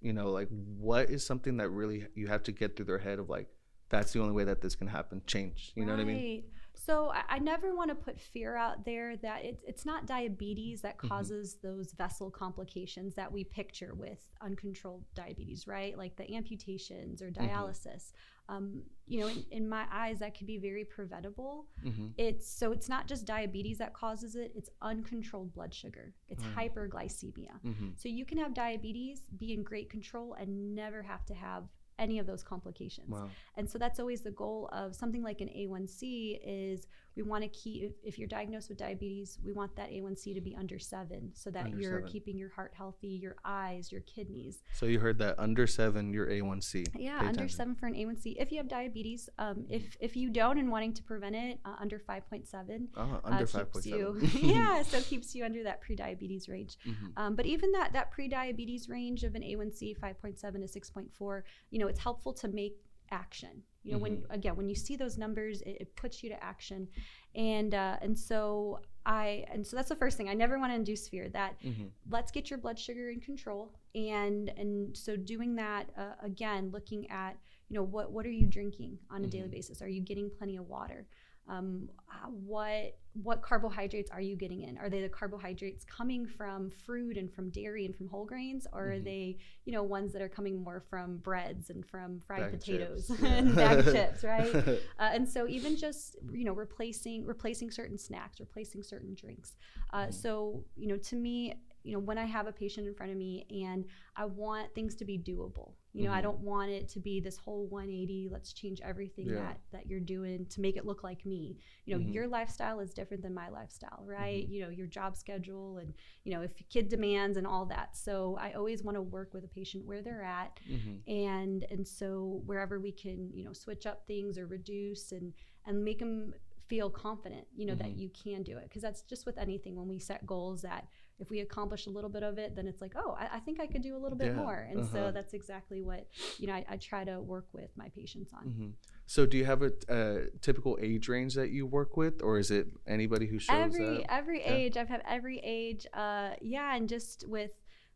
you 0.00 0.14
know, 0.14 0.30
like 0.30 0.48
what 0.48 1.10
is 1.10 1.24
something 1.24 1.58
that 1.58 1.68
really 1.68 2.06
you 2.14 2.28
have 2.28 2.42
to 2.44 2.52
get 2.52 2.76
through 2.76 2.86
their 2.86 2.98
head 2.98 3.18
of 3.18 3.28
like 3.28 3.48
that's 3.90 4.14
the 4.14 4.22
only 4.22 4.32
way 4.32 4.44
that 4.44 4.62
this 4.62 4.74
can 4.74 4.86
happen, 4.86 5.20
change. 5.26 5.72
You 5.74 5.84
know 5.84 5.92
what 5.92 6.00
I 6.00 6.04
mean? 6.04 6.44
So 6.86 7.10
I, 7.10 7.22
I 7.36 7.38
never 7.38 7.74
want 7.74 7.90
to 7.90 7.94
put 7.94 8.18
fear 8.18 8.56
out 8.56 8.84
there 8.86 9.16
that 9.18 9.44
it, 9.44 9.58
it's 9.66 9.84
not 9.84 10.06
diabetes 10.06 10.80
that 10.80 10.96
Mhm. 10.96 11.08
causes 11.08 11.56
those 11.62 11.92
vessel 11.92 12.30
complications 12.30 13.14
that 13.16 13.30
we 13.30 13.44
picture 13.44 13.92
with 13.94 14.26
uncontrolled 14.40 15.04
diabetes, 15.14 15.66
right? 15.66 15.96
Like 15.96 16.16
the 16.16 16.34
amputations 16.34 17.20
or 17.20 17.30
Mhm. 17.30 17.36
dialysis. 17.48 18.12
Um, 18.48 18.82
you 19.06 19.20
know, 19.20 19.28
in, 19.28 19.44
in 19.50 19.68
my 19.68 19.84
eyes, 19.92 20.18
that 20.20 20.36
could 20.36 20.46
be 20.46 20.58
very 20.58 20.84
preventable. 20.84 21.68
Mm-hmm. 21.84 22.08
It's 22.16 22.48
so 22.50 22.72
it's 22.72 22.88
not 22.88 23.06
just 23.06 23.24
diabetes 23.26 23.78
that 23.78 23.92
causes 23.92 24.34
it; 24.34 24.50
it's 24.56 24.70
uncontrolled 24.82 25.52
blood 25.52 25.72
sugar. 25.72 26.14
It's 26.28 26.42
Mm. 26.42 26.54
hyperglycemia. 26.54 27.60
Mm-hmm. 27.64 27.90
So 27.96 28.08
you 28.08 28.24
can 28.24 28.38
have 28.38 28.52
diabetes, 28.54 29.22
be 29.38 29.52
in 29.52 29.62
great 29.62 29.88
control, 29.90 30.34
and 30.34 30.74
never 30.74 31.02
have 31.02 31.24
to 31.26 31.34
have 31.34 31.68
any 32.00 32.18
of 32.18 32.26
those 32.26 32.42
complications. 32.42 33.08
Wow. 33.08 33.28
And 33.56 33.70
so 33.70 33.78
that's 33.78 34.00
always 34.00 34.22
the 34.22 34.32
goal 34.32 34.68
of 34.72 34.96
something 34.96 35.22
like 35.22 35.40
an 35.40 35.48
A1C 35.48 36.40
is 36.44 36.88
we 37.20 37.28
want 37.28 37.42
to 37.44 37.48
keep 37.50 37.82
if, 37.82 37.92
if 38.02 38.18
you're 38.18 38.28
diagnosed 38.28 38.68
with 38.70 38.78
diabetes 38.78 39.38
we 39.44 39.52
want 39.52 39.74
that 39.76 39.90
a1c 39.90 40.34
to 40.34 40.40
be 40.40 40.56
under 40.56 40.78
seven 40.78 41.30
so 41.34 41.50
that 41.50 41.66
Under 41.66 41.76
you're 41.78 41.98
seven. 42.00 42.12
keeping 42.12 42.38
your 42.38 42.48
heart 42.50 42.72
healthy 42.76 43.08
your 43.08 43.36
eyes 43.44 43.92
your 43.92 44.00
kidneys 44.02 44.62
So 44.74 44.86
you 44.86 44.98
heard 45.00 45.18
that 45.18 45.34
under 45.38 45.66
seven, 45.66 46.12
your 46.12 46.26
A1C. 46.26 46.86
yeah 46.98 47.18
Pay 47.18 47.26
under 47.26 47.30
attention. 47.44 47.56
seven 47.56 47.74
for 47.74 47.86
an 47.86 47.94
a1c 47.94 48.36
if 48.38 48.50
you 48.52 48.58
have 48.58 48.68
diabetes 48.68 49.28
um, 49.38 49.66
if 49.68 49.96
if 50.00 50.16
you 50.16 50.30
don't 50.30 50.58
and 50.58 50.70
wanting 50.70 50.92
to 50.94 51.02
prevent 51.02 51.34
it 51.36 51.58
uh, 51.64 51.74
under 51.78 51.98
5.7 51.98 52.86
Oh, 52.96 53.00
uh, 53.02 53.20
under 53.24 53.46
five 53.46 53.72
keeps 53.72 53.86
you 53.86 54.16
yeah 54.40 54.82
so 54.90 55.00
keeps 55.02 55.34
you 55.34 55.44
under 55.44 55.62
that 55.64 55.80
pre-diabetes 55.80 56.48
range 56.48 56.78
Mhm. 56.86 57.12
um, 57.16 57.34
but 57.36 57.46
even 57.46 57.70
that 57.72 57.92
that 57.92 58.10
pre-diabetes 58.10 58.88
range 58.88 59.24
of 59.24 59.34
an 59.34 59.42
A1C 59.42 59.98
5.7 59.98 60.38
to 60.40 60.80
6.4, 60.80 61.42
you 61.70 61.78
know, 61.78 61.86
it's 61.88 62.00
helpful 62.00 62.32
to 62.34 62.48
make 62.48 62.76
action. 63.10 63.62
You 63.82 63.92
know, 63.92 63.98
when 63.98 64.22
again 64.30 64.56
when 64.56 64.68
you 64.68 64.74
see 64.74 64.96
those 64.96 65.16
numbers, 65.18 65.62
it, 65.62 65.76
it 65.80 65.96
puts 65.96 66.22
you 66.22 66.28
to 66.30 66.42
action, 66.44 66.88
and 67.34 67.74
uh, 67.74 67.96
and 68.02 68.18
so 68.18 68.80
I 69.06 69.44
and 69.50 69.66
so 69.66 69.76
that's 69.76 69.88
the 69.88 69.96
first 69.96 70.16
thing. 70.16 70.28
I 70.28 70.34
never 70.34 70.58
want 70.58 70.70
to 70.72 70.76
induce 70.76 71.08
fear. 71.08 71.28
That 71.30 71.56
Mhm. 71.62 71.90
let's 72.10 72.30
get 72.30 72.50
your 72.50 72.58
blood 72.58 72.78
sugar 72.78 73.10
in 73.10 73.20
control, 73.20 73.72
and 73.94 74.50
and 74.50 74.96
so 74.96 75.16
doing 75.16 75.54
that 75.56 75.88
uh, 75.96 76.14
again, 76.22 76.70
looking 76.72 77.10
at 77.10 77.38
you 77.68 77.74
know 77.76 77.82
what 77.84 78.12
what 78.12 78.26
are 78.26 78.30
you 78.30 78.46
drinking 78.46 78.98
on 79.10 79.24
a 79.24 79.26
daily 79.26 79.48
Mhm. 79.48 79.52
basis? 79.52 79.80
Are 79.80 79.88
you 79.88 80.02
getting 80.02 80.28
plenty 80.30 80.56
of 80.56 80.68
water? 80.68 81.06
Um, 81.48 81.88
what 82.30 82.96
what 83.14 83.42
carbohydrates 83.42 84.10
are 84.10 84.20
you 84.20 84.36
getting 84.36 84.62
in? 84.62 84.78
Are 84.78 84.88
they 84.88 85.00
the 85.00 85.08
carbohydrates 85.08 85.84
coming 85.84 86.26
from 86.26 86.70
fruit 86.70 87.16
and 87.16 87.32
from 87.32 87.50
dairy 87.50 87.84
and 87.84 87.94
from 87.96 88.06
whole 88.08 88.24
grains, 88.24 88.66
or 88.72 88.92
are 88.92 88.98
Mhm. 88.98 89.04
they 89.04 89.38
you 89.64 89.72
know 89.72 89.82
ones 89.82 90.12
that 90.12 90.22
are 90.22 90.28
coming 90.28 90.62
more 90.62 90.80
from 90.88 91.18
breads 91.18 91.70
and 91.70 91.84
from 91.84 92.20
fried 92.20 92.42
Bag 92.42 92.50
potatoes 92.50 93.08
chips, 93.08 93.10
and 93.22 93.56
bag 93.58 93.86
chips, 93.86 94.22
right? 94.24 94.60
Uh, 94.98 95.10
and 95.12 95.28
so 95.28 95.48
even 95.48 95.76
just 95.76 96.16
you 96.32 96.44
know 96.44 96.52
replacing 96.52 97.24
replacing 97.26 97.70
certain 97.70 97.98
snacks, 97.98 98.38
replacing 98.40 98.82
certain 98.82 99.14
drinks. 99.14 99.56
Uh, 99.92 100.10
Mhm. 100.10 100.12
So 100.12 100.64
you 100.76 100.88
know 100.88 100.96
to 100.98 101.16
me, 101.16 101.54
you 101.82 101.92
know 101.94 101.98
when 102.00 102.18
I 102.18 102.26
have 102.26 102.46
a 102.46 102.52
patient 102.52 102.86
in 102.86 102.94
front 102.94 103.12
of 103.12 103.18
me 103.18 103.46
and 103.64 103.84
I 104.16 104.26
want 104.26 104.74
things 104.74 104.94
to 104.96 105.04
be 105.04 105.18
doable. 105.18 105.72
You 105.92 106.04
know 106.04 106.12
I 106.12 106.20
Mhm. 106.20 106.22
don't 106.22 106.40
want 106.40 106.70
it 106.70 106.88
to 106.90 107.00
be 107.00 107.20
this 107.20 107.36
whole 107.36 107.66
180. 107.66 108.28
Let's 108.30 108.52
change 108.52 108.80
everything 108.80 109.26
Yeah. 109.28 109.34
that 109.34 109.60
that 109.72 109.86
you're 109.86 110.00
doing 110.00 110.46
to 110.46 110.60
make 110.60 110.76
it 110.76 110.84
look 110.86 111.02
like 111.02 111.26
me. 111.26 111.56
You 111.84 111.94
know 111.98 112.00
Mhm. 112.04 112.12
your 112.14 112.28
lifestyle 112.28 112.78
is 112.80 112.94
different 112.94 113.22
than 113.22 113.34
my 113.34 113.48
lifestyle, 113.48 114.02
right? 114.04 114.46
Mhm. 114.48 114.50
You 114.52 114.60
know 114.62 114.68
your 114.70 114.86
job 114.86 115.16
schedule 115.16 115.78
and 115.78 115.92
you 116.24 116.32
know 116.32 116.42
if 116.42 116.58
your 116.60 116.66
kid 116.70 116.88
demands 116.88 117.36
and 117.36 117.46
all 117.46 117.66
that. 117.66 117.96
So 117.96 118.36
I 118.36 118.52
always 118.52 118.84
want 118.84 118.96
to 118.96 119.02
work 119.02 119.34
with 119.34 119.44
a 119.44 119.48
patient 119.48 119.84
where 119.84 120.02
they're 120.02 120.22
at 120.22 120.60
Mhm. 120.68 121.02
and 121.08 121.64
and 121.64 121.86
so 121.86 122.42
wherever 122.46 122.78
we 122.78 122.92
can 122.92 123.30
you 123.32 123.44
know 123.44 123.52
switch 123.52 123.84
up 123.86 124.06
things 124.06 124.38
or 124.38 124.46
reduce 124.46 125.12
and 125.12 125.34
and 125.66 125.84
make 125.84 125.98
them 125.98 126.34
feel 126.68 126.88
confident 126.88 127.48
you 127.56 127.66
know 127.66 127.74
that 127.74 127.88
Mhm. 127.88 127.98
you 127.98 128.08
can 128.10 128.44
do 128.44 128.56
it 128.56 128.62
because 128.64 128.82
that's 128.82 129.02
just 129.02 129.26
with 129.26 129.36
anything 129.38 129.74
when 129.74 129.88
we 129.88 129.98
set 129.98 130.24
goals 130.24 130.62
that 130.62 130.86
if 131.20 131.30
we 131.30 131.40
accomplish 131.40 131.86
a 131.86 131.90
little 131.90 132.10
bit 132.10 132.22
of 132.22 132.38
it 132.38 132.56
then 132.56 132.66
it's 132.66 132.80
like 132.80 132.92
oh 132.96 133.16
i, 133.18 133.36
I 133.36 133.38
think 133.40 133.60
i 133.60 133.66
could 133.66 133.82
do 133.82 133.94
a 133.96 134.00
little 134.04 134.16
bit 134.18 134.28
Yeah, 134.28 134.36
more 134.44 134.66
and 134.70 134.80
uh-huh. 134.80 134.88
so 134.92 135.10
that's 135.12 135.34
exactly 135.34 135.82
what 135.82 136.06
you 136.38 136.46
know 136.46 136.54
I, 136.54 136.64
I 136.68 136.76
try 136.76 137.04
to 137.04 137.20
work 137.20 137.46
with 137.52 137.70
my 137.76 137.88
patients 137.90 138.32
on 138.32 138.44
Mhm. 138.48 138.72
So 139.06 139.26
do 139.26 139.36
you 139.36 139.44
have 139.44 139.62
a, 139.62 139.72
a 139.88 140.30
typical 140.40 140.78
age 140.80 141.08
range 141.08 141.34
that 141.34 141.50
you 141.50 141.66
work 141.66 141.96
with, 141.96 142.22
or 142.22 142.38
is 142.38 142.52
it 142.52 142.68
anybody 142.86 143.26
who 143.26 143.40
shows 143.40 143.56
every 143.74 144.04
up? 144.04 144.10
every 144.20 144.40
Yeah. 144.40 144.52
age 144.52 144.76
i've 144.76 144.88
had 144.88 145.02
every 145.08 145.38
age 145.42 145.84
uh 145.94 146.30
yeah 146.40 146.76
and 146.76 146.88
just 146.88 147.26
with 147.28 147.50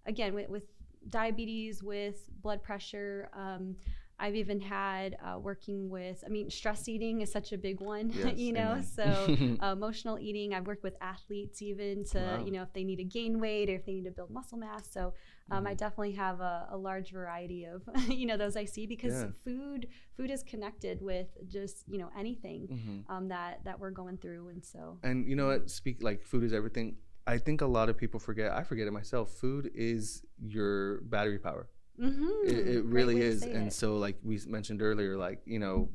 again 0.06 0.34
with, 0.34 0.48
with 0.48 0.64
diabetes 1.08 1.82
with 1.82 2.28
blood 2.42 2.62
pressure 2.62 3.30
um 3.34 3.76
I've 4.18 4.36
even 4.36 4.60
had 4.60 5.16
uh, 5.24 5.38
working 5.38 5.88
with, 5.90 6.22
I 6.24 6.28
mean, 6.28 6.48
stress 6.50 6.88
eating 6.88 7.20
is 7.20 7.30
such 7.32 7.52
a 7.52 7.58
big 7.58 7.80
one, 7.80 8.10
Yes, 8.14 8.38
you 8.38 8.52
know. 8.52 8.72
amen. 8.72 8.84
So 8.84 9.58
uh, 9.62 9.72
emotional 9.72 10.18
eating. 10.18 10.54
I've 10.54 10.66
worked 10.66 10.82
with 10.84 10.94
athletes 11.00 11.60
even 11.62 12.04
to, 12.12 12.18
Wow. 12.18 12.44
you 12.44 12.52
know, 12.52 12.62
if 12.62 12.72
they 12.72 12.84
need 12.84 12.96
to 12.96 13.04
gain 13.04 13.40
weight 13.40 13.68
or 13.70 13.74
if 13.74 13.84
they 13.86 13.92
need 13.94 14.04
to 14.04 14.10
build 14.12 14.30
muscle 14.30 14.58
mass. 14.58 14.88
So 14.90 15.14
um, 15.50 15.66
I 15.66 15.74
Mhm. 15.74 15.78
definitely 15.78 16.12
have 16.12 16.40
a, 16.40 16.68
a 16.70 16.76
large 16.76 17.10
variety 17.10 17.64
of, 17.64 17.82
you 18.08 18.26
know, 18.26 18.36
those 18.36 18.56
I 18.56 18.64
see 18.64 18.86
because 18.86 19.12
Yeah. 19.12 19.30
food 19.44 19.88
food 20.16 20.30
is 20.30 20.42
connected 20.44 21.02
with 21.02 21.26
just, 21.48 21.84
you 21.88 21.98
know, 21.98 22.10
anything 22.16 22.68
Mhm. 22.68 23.04
um, 23.10 23.28
that 23.28 23.64
that 23.64 23.78
we're 23.80 23.90
going 23.90 24.16
through, 24.18 24.48
and 24.48 24.64
so 24.64 24.98
And 25.02 25.28
you 25.28 25.36
know 25.36 25.48
what? 25.48 25.70
Speak 25.70 26.02
like 26.02 26.22
food 26.22 26.44
is 26.44 26.52
everything. 26.52 26.96
I 27.26 27.38
think 27.38 27.60
a 27.62 27.66
lot 27.66 27.88
of 27.88 27.96
people 27.96 28.20
forget. 28.20 28.52
I 28.52 28.62
forget 28.62 28.86
it 28.86 28.92
myself. 28.92 29.30
Food 29.32 29.70
is 29.74 30.24
your 30.38 31.00
battery 31.02 31.38
power. 31.38 31.68
Mhm. 31.98 32.28
It, 32.46 32.68
it 32.76 32.84
really 32.84 33.20
is. 33.20 33.42
And 33.42 33.68
it. 33.68 33.72
so, 33.72 33.96
like 33.96 34.16
we 34.22 34.40
mentioned 34.46 34.82
earlier, 34.82 35.16
like 35.16 35.40
you 35.46 35.58
know, 35.58 35.88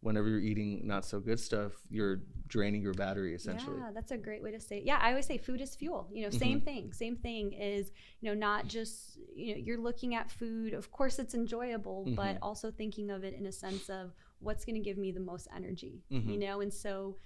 whenever 0.00 0.28
you're 0.28 0.40
eating 0.40 0.86
not 0.86 1.04
so 1.04 1.18
good 1.20 1.40
stuff, 1.40 1.72
you're 1.90 2.20
draining 2.46 2.82
your 2.82 2.94
battery 2.94 3.34
essentially. 3.34 3.76
Yeah, 3.78 3.90
that's 3.92 4.10
a 4.10 4.16
great 4.18 4.42
way 4.42 4.50
to 4.52 4.60
say. 4.60 4.78
It. 4.78 4.84
Yeah, 4.84 4.98
I 5.00 5.08
always 5.10 5.26
say 5.26 5.38
food 5.38 5.60
is 5.60 5.74
fuel. 5.74 6.08
You 6.12 6.22
know, 6.22 6.28
Mm-hmm. 6.28 6.38
same 6.38 6.60
thing. 6.60 6.92
Same 6.92 7.16
thing 7.16 7.52
is, 7.52 7.92
you 8.20 8.28
know, 8.28 8.34
not 8.38 8.68
just 8.68 9.18
you 9.34 9.54
know, 9.54 9.60
you're 9.60 9.78
looking 9.80 10.14
at 10.14 10.30
food. 10.30 10.72
Of 10.74 10.90
course, 10.92 11.18
it's 11.18 11.34
enjoyable, 11.34 12.04
but 12.14 12.36
Mhm. 12.36 12.38
also 12.42 12.70
thinking 12.70 13.10
of 13.10 13.24
it 13.24 13.34
in 13.34 13.46
a 13.46 13.52
sense 13.52 13.88
of 13.88 14.12
what's 14.40 14.64
going 14.64 14.76
to 14.76 14.80
give 14.82 14.98
me 14.98 15.10
the 15.12 15.20
most 15.20 15.48
energy. 15.54 16.02
You 16.10 16.20
Mhm. 16.20 16.38
know, 16.40 16.60
and 16.60 16.72
so 16.72 17.16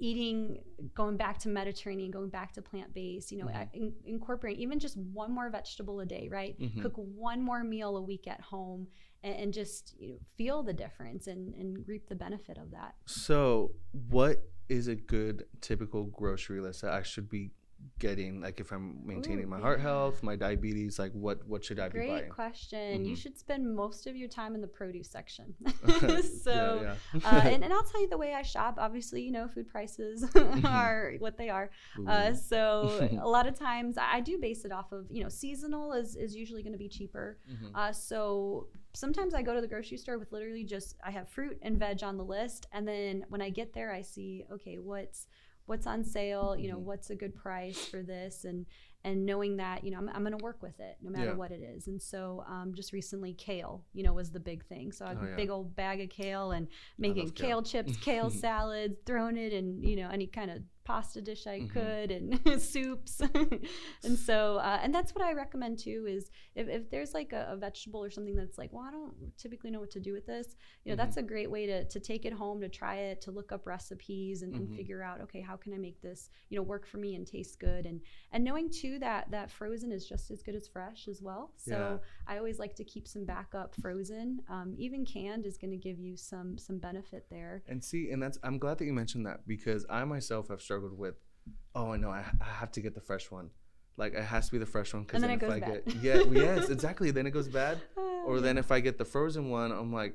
eating 0.00 0.58
going 0.94 1.16
back 1.16 1.38
to 1.38 1.48
mediterranean 1.48 2.10
going 2.10 2.30
back 2.30 2.52
to 2.52 2.62
plant-based 2.62 3.30
you 3.30 3.38
know 3.38 3.46
Mhm. 3.46 3.68
in, 3.74 3.94
incorporate 4.04 4.58
even 4.58 4.78
just 4.78 4.96
one 4.96 5.30
more 5.32 5.50
vegetable 5.50 6.00
a 6.00 6.06
day 6.06 6.28
right 6.30 6.58
Mhm. 6.58 6.82
cook 6.82 6.94
one 6.96 7.42
more 7.42 7.62
meal 7.62 7.96
a 7.98 8.02
week 8.02 8.26
at 8.26 8.40
home 8.40 8.88
and, 9.22 9.36
and 9.36 9.52
just 9.52 9.94
you 10.00 10.08
know, 10.14 10.18
feel 10.36 10.62
the 10.62 10.72
difference 10.72 11.26
and, 11.26 11.54
and 11.54 11.86
reap 11.86 12.08
the 12.08 12.14
benefit 12.16 12.56
of 12.56 12.70
that 12.70 12.94
So, 13.06 13.74
what 13.92 14.42
is 14.70 14.88
a 14.88 14.94
good 14.96 15.44
typical 15.60 16.04
grocery 16.04 16.60
list 16.60 16.80
that 16.82 16.92
I 16.92 17.02
should 17.02 17.28
be 17.28 17.50
getting? 18.00 18.40
Like, 18.40 18.58
if 18.58 18.72
I'm 18.72 19.00
maintaining 19.06 19.44
Ooh, 19.44 19.48
my 19.56 19.60
heart 19.60 19.78
yeah. 19.78 19.84
health, 19.84 20.22
my 20.22 20.34
diabetes, 20.34 20.98
like 20.98 21.12
what 21.12 21.46
what 21.46 21.64
should 21.64 21.78
I 21.78 21.88
be 21.88 22.00
buying 22.00 22.10
Great 22.10 22.30
question. 22.30 23.04
You 23.04 23.14
Mhm. 23.14 23.18
should 23.22 23.38
spend 23.38 23.72
most 23.74 24.06
of 24.08 24.16
your 24.16 24.28
time 24.28 24.54
in 24.56 24.60
the 24.60 24.66
produce 24.66 25.08
section. 25.08 25.54
So, 26.42 26.82
yeah. 26.82 27.20
uh, 27.24 27.42
and, 27.44 27.62
and 27.64 27.72
I'll 27.72 27.84
tell 27.84 28.00
you 28.00 28.08
the 28.08 28.18
way 28.18 28.34
I 28.34 28.42
shop. 28.42 28.74
Obviously, 28.78 29.22
you 29.22 29.30
know, 29.30 29.46
food 29.48 29.68
prices 29.68 30.24
are 30.64 31.12
what 31.18 31.36
they 31.36 31.48
are. 31.48 31.70
Uh, 32.06 32.34
so 32.34 33.08
a 33.22 33.28
lot 33.28 33.46
of 33.46 33.54
times 33.58 33.96
I 33.98 34.20
do 34.20 34.38
base 34.38 34.64
it 34.64 34.72
off 34.72 34.90
of, 34.92 35.06
you 35.10 35.22
know, 35.22 35.28
seasonal 35.28 35.92
is, 35.92 36.16
is 36.16 36.34
usually 36.34 36.62
going 36.62 36.72
to 36.72 36.78
be 36.78 36.88
cheaper. 36.88 37.38
Mhm. 37.48 37.70
Uh, 37.74 37.92
so 37.92 38.68
sometimes 38.94 39.34
I 39.34 39.42
go 39.42 39.54
to 39.54 39.60
the 39.60 39.68
grocery 39.68 39.98
store 39.98 40.18
with 40.18 40.32
literally 40.32 40.64
just 40.64 40.96
I 41.04 41.10
have 41.10 41.28
fruit 41.28 41.58
and 41.62 41.78
veg 41.78 42.02
on 42.02 42.16
the 42.16 42.24
list, 42.24 42.66
and 42.72 42.86
then 42.88 43.24
when 43.28 43.42
I 43.42 43.50
get 43.50 43.72
there, 43.72 43.92
I 43.92 44.02
see 44.02 44.44
okay, 44.50 44.78
what's 44.78 45.26
what's 45.66 45.86
on 45.86 46.04
sale, 46.04 46.56
you 46.58 46.68
know, 46.70 46.78
Mhm. 46.78 46.84
what's 46.84 47.10
a 47.10 47.16
good 47.16 47.34
price 47.34 47.84
for 47.84 48.02
this, 48.02 48.44
and 48.44 48.66
and 49.04 49.24
knowing 49.24 49.56
that 49.56 49.84
you 49.84 49.90
know 49.90 49.98
I'm, 49.98 50.08
I'm 50.10 50.22
going 50.22 50.36
to 50.36 50.44
work 50.44 50.62
with 50.62 50.78
it 50.80 50.96
no 51.02 51.10
matter 51.10 51.30
Yeah. 51.30 51.34
what 51.34 51.50
it 51.50 51.62
is. 51.62 51.86
And 51.86 52.00
so 52.00 52.44
um, 52.48 52.72
just 52.74 52.92
recently, 52.92 53.32
kale, 53.34 53.82
you 53.94 54.02
know, 54.02 54.12
was 54.12 54.30
the 54.30 54.40
big 54.40 54.64
thing. 54.66 54.92
So 54.92 55.04
I 55.06 55.10
Oh, 55.12 55.24
a 55.24 55.26
yeah. 55.26 55.36
big 55.36 55.50
old 55.50 55.74
bag 55.76 56.00
of 56.00 56.10
kale 56.10 56.52
and 56.52 56.68
making 56.98 57.30
kale. 57.32 57.46
kale 57.48 57.62
chips, 57.62 57.96
kale 58.00 58.30
salads, 58.30 58.96
throwing 59.06 59.36
it 59.36 59.52
in 59.52 59.82
you 59.82 59.96
know 59.96 60.08
any 60.12 60.26
kind 60.26 60.50
of 60.50 60.62
pasta 60.84 61.20
dish 61.20 61.46
I 61.46 61.60
Mhm. 61.60 61.68
could 61.72 62.10
and 62.10 62.60
soups. 62.62 63.20
and 64.04 64.18
so 64.18 64.56
uh, 64.56 64.80
and 64.82 64.92
that's 64.94 65.14
what 65.14 65.24
I 65.24 65.32
recommend 65.34 65.78
too 65.78 66.06
is 66.08 66.30
if, 66.54 66.68
if 66.68 66.90
there's 66.90 67.14
like 67.14 67.32
a, 67.32 67.46
a 67.50 67.56
vegetable 67.56 68.02
or 68.02 68.10
something 68.10 68.34
that's 68.34 68.58
like, 68.58 68.72
well, 68.72 68.84
I 68.86 68.90
don't 68.90 69.14
typically 69.38 69.70
know 69.70 69.78
what 69.80 69.90
to 69.92 70.00
do 70.00 70.12
with 70.12 70.26
this, 70.26 70.56
you 70.84 70.90
know, 70.90 70.96
that's 70.96 71.16
Mm-hmm. 71.16 71.24
a 71.24 71.28
great 71.28 71.50
way 71.50 71.66
to, 71.66 71.84
to 71.84 72.00
take 72.00 72.24
it 72.24 72.32
home, 72.32 72.60
to 72.60 72.68
try 72.68 72.96
it, 72.96 73.20
to 73.22 73.30
look 73.30 73.52
up 73.52 73.66
recipes 73.66 74.42
and, 74.42 74.54
and 74.54 74.68
Mhm. 74.68 74.76
figure 74.76 75.02
out, 75.02 75.20
okay, 75.20 75.40
how 75.40 75.56
can 75.56 75.72
I 75.74 75.78
make 75.78 76.00
this, 76.02 76.30
you 76.48 76.56
know, 76.56 76.62
work 76.62 76.86
for 76.86 76.98
me 76.98 77.14
and 77.14 77.26
taste 77.26 77.60
good. 77.60 77.86
And, 77.86 78.00
and 78.32 78.42
knowing 78.42 78.68
too 78.70 78.89
that 78.98 79.30
that 79.30 79.50
frozen 79.50 79.92
is 79.92 80.06
just 80.08 80.30
as 80.30 80.42
good 80.42 80.54
as 80.54 80.66
fresh 80.68 81.08
as 81.08 81.22
well. 81.22 81.52
So 81.56 81.72
Yeah. 81.72 81.96
I 82.26 82.38
always 82.38 82.58
like 82.58 82.74
to 82.76 82.84
keep 82.84 83.06
some 83.08 83.24
backup 83.24 83.74
frozen. 83.80 84.40
Um, 84.48 84.74
even 84.78 85.04
canned 85.04 85.46
is 85.46 85.56
going 85.56 85.70
to 85.70 85.76
give 85.76 85.98
you 85.98 86.16
some, 86.16 86.58
some 86.58 86.78
benefit 86.78 87.26
there. 87.30 87.62
And 87.68 87.82
see, 87.82 88.10
and 88.10 88.22
that's 88.22 88.38
I'm 88.42 88.58
glad 88.58 88.78
that 88.78 88.84
you 88.86 88.92
mentioned 88.92 89.26
that 89.26 89.46
because 89.46 89.86
I 89.88 90.04
myself 90.04 90.48
have 90.48 90.60
struggled 90.60 90.98
with, 90.98 91.14
oh 91.74 91.94
no, 91.94 92.10
I, 92.10 92.24
I 92.40 92.44
have 92.60 92.72
to 92.72 92.80
get 92.80 92.94
the 92.94 93.00
fresh 93.00 93.30
one. 93.30 93.50
Like 93.96 94.14
it 94.14 94.22
has 94.24 94.46
to 94.46 94.52
be 94.52 94.58
the 94.58 94.66
fresh 94.66 94.94
one 94.94 95.02
because 95.04 95.20
then 95.20 95.28
then, 95.28 95.38
it 95.38 95.42
if 95.42 95.48
goes 95.48 95.52
I 95.52 95.60
bad. 95.60 95.84
get 95.84 95.96
yeah 95.96 96.22
yes 96.30 96.70
exactly 96.70 97.10
then 97.10 97.26
it 97.26 97.32
goes 97.32 97.48
bad 97.48 97.78
Uh, 97.98 98.00
or 98.24 98.40
then 98.40 98.56
if 98.56 98.70
I 98.72 98.80
get 98.80 98.96
the 98.96 99.04
frozen 99.04 99.50
one 99.50 99.72
I'm 99.72 99.92
like 99.92 100.14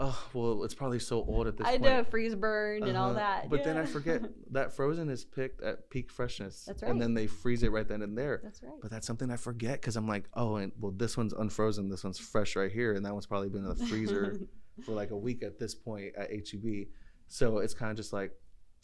oh 0.00 0.28
well 0.32 0.62
it's 0.64 0.74
probably 0.74 0.98
so 0.98 1.24
old 1.24 1.46
at 1.48 1.56
this 1.56 1.64
point. 1.66 1.74
I 1.74 1.78
point. 1.78 1.92
know 1.98 2.04
freeze 2.04 2.34
burned 2.34 2.84
and 2.84 2.96
all 2.96 3.10
Uh-huh. 3.10 3.18
that. 3.18 3.50
But 3.50 3.64
then 3.64 3.76
I 3.76 3.84
forget 3.84 4.22
that 4.52 4.72
frozen 4.74 5.08
is 5.08 5.24
picked 5.24 5.60
at 5.62 5.90
peak 5.90 6.10
freshness. 6.10 6.64
That's 6.66 6.82
And 6.82 7.00
then 7.00 7.14
they 7.14 7.26
freeze 7.26 7.62
it 7.64 7.72
right 7.72 7.86
then 7.88 8.02
and 8.02 8.16
there. 8.16 8.40
That's 8.42 8.62
right. 8.62 8.72
But 8.80 8.90
that's 8.90 9.06
something 9.06 9.30
I 9.30 9.36
forget 9.36 9.80
because 9.80 9.96
I'm 9.96 10.06
like, 10.06 10.28
oh, 10.34 10.56
and 10.56 10.72
well, 10.78 10.92
this 10.92 11.16
one's 11.16 11.32
unfrozen, 11.32 11.88
this 11.88 12.04
one's 12.04 12.18
fresh 12.18 12.54
right 12.56 12.70
here, 12.70 12.94
and 12.94 13.04
that 13.04 13.12
one's 13.12 13.26
probably 13.26 13.48
been 13.48 13.64
in 13.64 13.76
the 13.76 13.86
freezer 13.86 14.38
for 14.84 14.92
like 14.92 15.10
a 15.10 15.16
week 15.16 15.42
at 15.42 15.58
this 15.58 15.74
point 15.74 16.14
at 16.16 16.30
HEB. 16.30 16.86
So 17.26 17.58
it's 17.58 17.74
kind 17.74 17.90
of 17.90 17.96
just 17.96 18.12
like, 18.12 18.32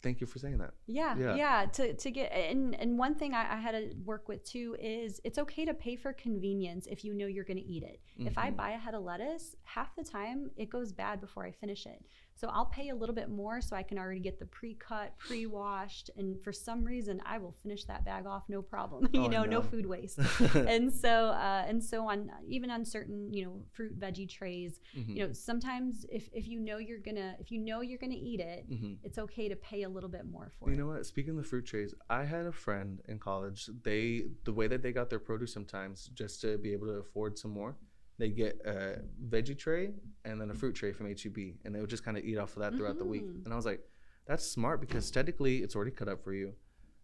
thank 0.05 0.21
you 0.21 0.27
for 0.27 0.39
saying 0.39 0.59
that. 0.59 0.71
Yeah, 0.87 1.17
Yeah. 1.17 1.35
yeah. 1.35 1.65
To, 1.77 1.93
to 2.03 2.11
get 2.11 2.31
and 2.31 2.75
and 2.81 2.97
one 3.05 3.15
thing 3.15 3.33
I, 3.33 3.43
I 3.55 3.59
had 3.67 3.71
to 3.71 3.83
work 4.05 4.27
with 4.29 4.41
too 4.53 4.75
is 4.79 5.19
it's 5.27 5.39
okay 5.45 5.65
to 5.65 5.73
pay 5.73 5.95
for 6.03 6.13
convenience 6.13 6.83
if 6.95 7.03
you 7.05 7.13
know 7.19 7.27
you're 7.27 7.43
going 7.51 7.57
to 7.65 7.69
eat 7.75 7.83
it. 7.83 7.99
If 8.29 8.37
I 8.37 8.51
Mhm. 8.51 8.55
buy 8.61 8.71
a 8.71 8.77
head 8.77 8.93
of 8.93 9.03
lettuce, 9.03 9.55
half 9.63 9.95
the 9.95 10.03
time 10.17 10.51
it 10.63 10.69
goes 10.69 10.89
bad 10.93 11.19
before 11.19 11.43
I 11.49 11.51
finish 11.51 11.85
it. 11.87 12.01
So 12.37 12.49
I'll 12.53 12.65
pay 12.65 12.89
a 12.89 12.95
little 12.95 13.15
bit 13.15 13.29
more 13.29 13.61
so 13.61 13.75
I 13.77 13.83
can 13.83 13.97
already 13.97 14.19
get 14.19 14.39
the 14.39 14.45
pre-cut, 14.45 15.17
pre-washed, 15.17 16.09
and 16.17 16.35
for 16.43 16.51
some 16.51 16.83
reason 16.83 17.21
I 17.25 17.37
will 17.37 17.55
finish 17.63 17.85
that 17.85 18.03
bag 18.03 18.25
off 18.27 18.43
no 18.49 18.61
problem. 18.61 19.07
you 19.13 19.21
Oh, 19.21 19.27
know, 19.27 19.43
no 19.43 19.51
know. 19.57 19.61
food 19.61 19.85
waste. 19.85 20.19
and 20.53 20.91
so 20.91 21.27
uh, 21.29 21.63
and 21.67 21.81
so 21.83 22.09
on 22.09 22.29
even 22.49 22.69
on 22.69 22.83
certain 22.85 23.33
you 23.33 23.45
know 23.45 23.61
fruit 23.71 23.97
veggie 23.99 24.27
trays 24.29 24.79
Mhm. 24.97 25.15
you 25.15 25.27
know 25.27 25.33
sometimes 25.33 26.05
if, 26.11 26.29
if 26.33 26.47
you 26.47 26.59
know 26.59 26.77
you're 26.77 26.99
gonna 26.99 27.35
if 27.39 27.51
you 27.51 27.59
know 27.59 27.81
you're 27.81 27.97
gonna 27.99 28.15
eat 28.31 28.39
it 28.39 28.69
Mhm. 28.69 28.97
it's 29.03 29.17
okay 29.17 29.47
to 29.49 29.55
pay 29.55 29.83
a 29.83 29.89
little 29.89 30.09
bit 30.09 30.25
more 30.25 30.51
for 30.59 30.67
You 30.69 30.73
it 30.73 30.77
You 30.77 30.81
know 30.83 30.87
what? 30.93 31.05
Speaking 31.05 31.31
of 31.31 31.37
the 31.37 31.43
fruit 31.43 31.65
trays, 31.65 31.93
I 32.09 32.25
had 32.25 32.45
a 32.45 32.51
friend 32.51 33.01
in 33.07 33.17
college. 33.19 33.69
They 33.83 34.25
the 34.43 34.51
way 34.53 34.67
that 34.67 34.81
they 34.83 34.91
got 34.91 35.09
their 35.09 35.19
produce 35.19 35.53
sometimes 35.53 36.09
just 36.13 36.41
to 36.41 36.57
be 36.57 36.73
able 36.73 36.87
to 36.87 36.93
afford 37.05 37.37
some 37.37 37.51
more, 37.51 37.77
they 38.17 38.29
get 38.29 38.59
a 38.65 39.01
veggie 39.29 39.57
tray 39.57 39.91
and 40.23 40.39
then 40.39 40.49
a 40.51 40.53
fruit 40.53 40.73
tray 40.75 40.91
from 40.91 41.07
HEB, 41.07 41.37
and 41.65 41.73
they 41.75 41.81
would 41.81 41.89
just 41.89 42.03
kind 42.05 42.17
of 42.17 42.23
eat 42.23 42.37
off 42.37 42.55
of 42.55 42.61
that 42.63 42.75
throughout 42.75 42.97
the 42.97 43.05
week. 43.05 43.25
Mhm. 43.25 43.43
And 43.45 43.53
I 43.53 43.55
was 43.57 43.65
like, 43.65 43.81
that's 44.25 44.45
smart 44.45 44.79
because 44.81 45.11
technically 45.11 45.57
it's 45.63 45.75
already 45.75 45.91
cut 45.91 46.07
up 46.07 46.23
for 46.23 46.33
you. 46.33 46.53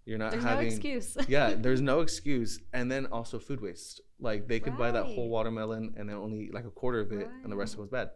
You're 0.05 0.17
not 0.17 0.31
there's 0.31 0.43
having 0.43 0.67
no 0.69 0.71
excuse 0.73 1.15
yeah, 1.27 1.53
there's 1.55 1.81
no 1.81 1.99
excuse. 2.05 2.59
And 2.73 2.91
then 2.91 3.05
also 3.07 3.37
food 3.39 3.61
waste. 3.61 4.01
Like 4.19 4.47
they 4.47 4.59
could 4.59 4.77
buy 4.77 4.91
that 4.91 5.03
whole 5.05 5.29
watermelon 5.29 5.93
and 5.97 6.09
then 6.09 6.15
only 6.15 6.45
eat 6.45 6.53
like 6.53 6.65
a 6.65 6.71
quarter 6.71 6.99
of 6.99 7.11
it 7.11 7.27
and 7.43 7.51
the 7.51 7.55
rest 7.55 7.75
Right. 7.75 7.83
goes 7.83 7.89
bad. 7.89 8.09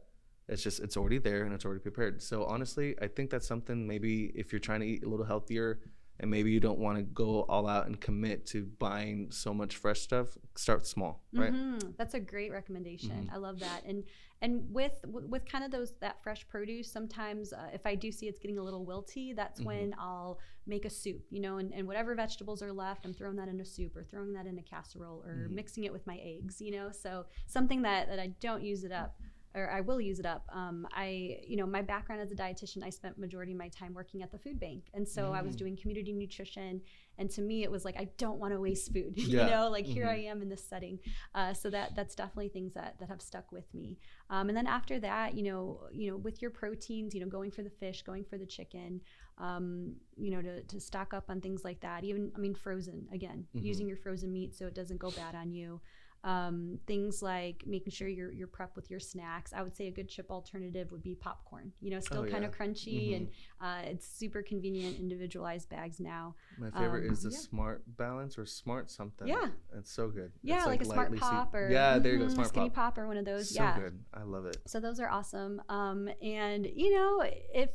It's 0.48 0.64
just 0.64 0.80
it's 0.80 0.98
already 0.98 1.18
there 1.20 1.44
and 1.44 1.54
it's 1.54 1.66
already 1.66 1.82
prepared. 1.82 2.22
So 2.24 2.46
honestly, 2.46 2.96
I 3.02 3.08
think 3.08 3.30
that's 3.30 3.48
something 3.48 3.86
maybe 3.88 4.32
if 4.36 4.52
you're 4.52 4.60
trying 4.60 4.80
to 4.80 4.88
eat 4.88 5.04
a 5.04 5.10
little 5.10 5.26
healthier 5.26 5.80
and 6.20 6.32
maybe 6.32 6.52
you 6.52 6.60
don't 6.60 6.80
want 6.80 6.98
to 6.98 7.04
go 7.04 7.42
all 7.44 7.68
out 7.68 7.88
and 7.88 8.00
commit 8.00 8.46
to 8.48 8.66
buying 8.80 9.30
so 9.32 9.54
much 9.54 9.76
fresh 9.76 10.02
stuff, 10.02 10.38
start 10.56 10.86
small, 10.88 11.24
right? 11.34 11.52
Mhm. 11.54 11.98
That's 11.98 12.14
a 12.14 12.20
great 12.20 12.52
recommendation. 12.52 13.28
Mhm. 13.28 13.34
I 13.34 13.38
love 13.38 13.60
that. 13.60 13.84
And 13.86 14.04
and 14.42 14.74
with 14.74 14.94
with 15.08 15.46
kind 15.46 15.64
of 15.64 15.72
those 15.72 15.94
that 16.02 16.22
fresh 16.24 16.48
produce, 16.48 16.92
sometimes 16.92 17.52
uh, 17.54 17.70
if 17.74 17.86
I 17.86 17.96
do 17.96 18.12
see 18.12 18.28
it's 18.28 18.40
getting 18.40 18.58
a 18.58 18.64
little 18.64 18.86
wilty, 18.86 19.36
that's 19.36 19.62
Mhm. 19.62 19.66
when 19.66 19.96
I'll 19.98 20.40
make 20.68 20.86
a 20.86 20.90
soup. 20.90 21.24
You 21.30 21.40
know, 21.42 21.58
and, 21.58 21.74
and 21.74 21.88
whatever 21.88 22.16
vegetables 22.16 22.62
are 22.62 22.72
left, 22.74 23.06
I'm 23.06 23.14
throwing 23.14 23.36
that 23.38 23.48
in 23.48 23.60
a 23.62 23.66
soup 23.66 23.96
or 23.96 24.04
throwing 24.04 24.34
that 24.34 24.46
in 24.46 24.58
a 24.58 24.64
casserole 24.64 25.24
or 25.24 25.48
Mhm. 25.50 25.52
mixing 25.52 25.84
it 25.86 25.92
with 25.94 26.06
my 26.08 26.18
eggs. 26.18 26.62
You 26.62 26.72
know, 26.72 26.92
so 26.92 27.26
something 27.48 27.82
that 27.84 28.08
that 28.08 28.20
I 28.20 28.28
don't 28.40 28.64
use 28.64 28.84
it 28.84 28.92
up. 28.92 29.20
Or 29.56 29.72
I 29.72 29.80
will 29.80 30.02
use 30.02 30.20
it 30.20 30.26
up. 30.26 30.44
Um, 30.54 30.86
I, 30.92 31.40
you 31.48 31.56
know, 31.56 31.66
my 31.66 31.82
background 31.82 32.22
as 32.22 32.32
a 32.32 32.36
dietitian, 32.36 32.84
I 32.84 32.90
spent 32.90 33.18
majority 33.18 33.54
of 33.54 33.58
my 33.58 33.70
time 33.70 33.94
working 33.94 34.22
at 34.22 34.30
the 34.32 34.38
food 34.38 34.60
bank, 34.60 34.90
and 34.94 35.08
so 35.08 35.32
I 35.32 35.42
was 35.42 35.56
Mm. 35.56 35.60
doing 35.60 35.78
community 35.78 36.12
nutrition. 36.12 36.82
And 37.18 37.30
to 37.32 37.42
me, 37.42 37.64
it 37.64 37.72
was 37.72 37.86
like 37.86 37.96
I 37.98 38.10
don't 38.18 38.38
want 38.40 38.54
to 38.54 38.60
waste 38.60 38.92
food. 38.92 39.14
Yeah. 39.16 39.46
you 39.46 39.52
know, 39.52 39.70
like 39.70 39.86
here 39.86 40.06
Mhm. 40.06 40.10
I 40.10 40.18
am 40.32 40.42
in 40.42 40.50
this 40.50 40.68
setting. 40.68 41.00
Uh, 41.34 41.54
so 41.54 41.70
that 41.70 41.96
that's 41.96 42.16
definitely 42.16 42.50
things 42.50 42.74
that 42.74 43.00
that 43.00 43.08
have 43.08 43.22
stuck 43.22 43.52
with 43.54 43.74
me. 43.74 43.98
Um, 44.30 44.50
and 44.50 44.58
then 44.58 44.68
after 44.68 45.00
that, 45.00 45.36
you 45.36 45.44
know, 45.44 45.88
you 45.94 46.12
know, 46.12 46.18
with 46.18 46.42
your 46.42 46.52
proteins, 46.52 47.16
you 47.16 47.22
know, 47.22 47.28
going 47.30 47.52
for 47.52 47.64
the 47.64 47.70
fish, 47.70 48.02
going 48.04 48.26
for 48.26 48.38
the 48.38 48.46
chicken, 48.46 49.00
um, 49.38 49.96
you 50.18 50.32
know, 50.32 50.42
to, 50.42 50.64
to 50.64 50.80
stock 50.82 51.14
up 51.14 51.30
on 51.30 51.40
things 51.40 51.64
like 51.64 51.80
that. 51.80 52.04
Even 52.04 52.32
I 52.36 52.40
mean, 52.40 52.56
frozen 52.56 53.08
again, 53.14 53.48
Mhm. 53.56 53.64
using 53.64 53.88
your 53.88 53.98
frozen 53.98 54.34
meat 54.34 54.54
so 54.54 54.68
it 54.68 54.76
doesn't 54.76 54.98
go 55.00 55.12
bad 55.12 55.36
on 55.36 55.52
you. 55.52 55.80
Um, 56.26 56.80
things 56.88 57.22
like 57.22 57.64
making 57.68 57.92
sure 57.92 58.08
you're 58.08 58.32
you're 58.32 58.48
prep 58.48 58.76
with 58.76 58.90
your 58.90 59.00
snacks. 59.00 59.54
I 59.54 59.62
would 59.62 59.76
say 59.76 59.88
a 59.88 59.92
good 59.92 60.10
chip 60.10 60.32
alternative 60.32 60.92
would 60.92 61.04
be 61.04 61.14
popcorn. 61.16 61.72
You 61.82 61.92
know, 61.92 62.00
still 62.00 62.24
Oh, 62.24 62.26
kind 62.26 62.44
yeah. 62.44 62.50
of 62.50 62.58
crunchy 62.58 63.16
and 63.16 63.30
uh, 63.62 63.82
it's 63.92 64.08
super 64.08 64.42
convenient, 64.42 64.98
individualized 65.00 65.70
bags 65.70 66.00
now. 66.00 66.34
My 66.58 66.72
favorite 66.72 67.06
Um, 67.06 67.12
is 67.14 67.22
the 67.22 67.30
yeah. 67.30 67.38
smart 67.38 67.84
balance 67.96 68.40
or 68.40 68.46
smart 68.48 68.90
something. 68.90 69.28
Yeah. 69.28 69.50
It's 69.78 69.92
so 69.92 70.10
good. 70.10 70.32
Yeah, 70.42 70.58
It's 70.58 70.66
like, 70.68 70.82
a 70.82 70.86
smart 70.86 71.16
pop 71.16 71.54
or 71.54 71.70
Yeah, 71.70 72.00
there 72.00 72.14
you 72.14 72.20
go, 72.20 72.26
Mhm, 72.26 72.32
smart 72.32 72.48
skinny 72.50 72.70
pop. 72.70 72.96
pop 72.96 72.98
or 72.98 73.08
one 73.08 73.18
of 73.18 73.26
those. 73.26 73.50
So 73.50 73.62
yeah, 73.62 73.80
good. 73.80 74.04
I 74.14 74.24
love 74.24 74.48
it. 74.48 74.58
So 74.66 74.80
those 74.80 75.00
are 75.00 75.10
awesome. 75.10 75.62
Um, 75.70 76.10
and 76.24 76.66
you 76.66 76.92
know, 76.92 77.24
if 77.54 77.70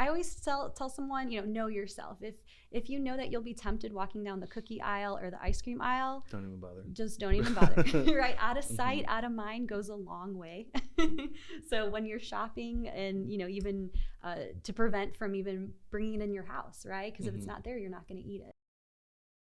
I 0.00 0.06
always 0.08 0.34
tell 0.36 0.70
tell 0.70 0.88
someone, 0.88 1.30
you 1.30 1.40
know, 1.40 1.46
know 1.46 1.66
yourself. 1.66 2.16
If 2.22 2.36
if 2.70 2.88
you 2.88 2.98
know 2.98 3.16
that 3.18 3.30
you'll 3.30 3.42
be 3.42 3.52
tempted 3.54 3.92
walking 3.92 4.24
down 4.24 4.40
the 4.40 4.46
cookie 4.46 4.80
aisle 4.80 5.18
or 5.22 5.30
the 5.30 5.40
ice 5.42 5.60
cream 5.60 5.80
aisle, 5.82 6.24
Don't 6.30 6.46
even 6.46 6.58
bother. 6.58 6.82
just 6.92 7.20
don't 7.20 7.34
even 7.34 7.52
bother. 7.52 7.84
right? 8.18 8.36
Out 8.38 8.56
of 8.56 8.64
Mhm. 8.64 8.76
sight, 8.76 9.04
out 9.08 9.24
of 9.24 9.32
mind 9.32 9.68
goes 9.68 9.88
a 9.90 9.94
long 9.94 10.38
way. 10.38 10.68
so 11.68 11.90
when 11.90 12.06
you're 12.06 12.18
shopping, 12.32 12.88
and 12.88 13.30
you 13.30 13.36
know, 13.38 13.48
even 13.48 13.90
uh, 14.22 14.36
to 14.62 14.72
prevent 14.72 15.16
from 15.16 15.34
even 15.34 15.72
bringing 15.90 16.14
it 16.20 16.24
in 16.24 16.32
your 16.32 16.44
house, 16.44 16.86
right? 16.86 17.12
Because 17.12 17.26
if 17.26 17.34
it's 17.34 17.44
Mhm. 17.44 17.48
not 17.48 17.64
there, 17.64 17.76
you're 17.78 17.90
not 17.90 18.08
going 18.08 18.22
to 18.22 18.26
eat 18.26 18.40
it. 18.40 18.54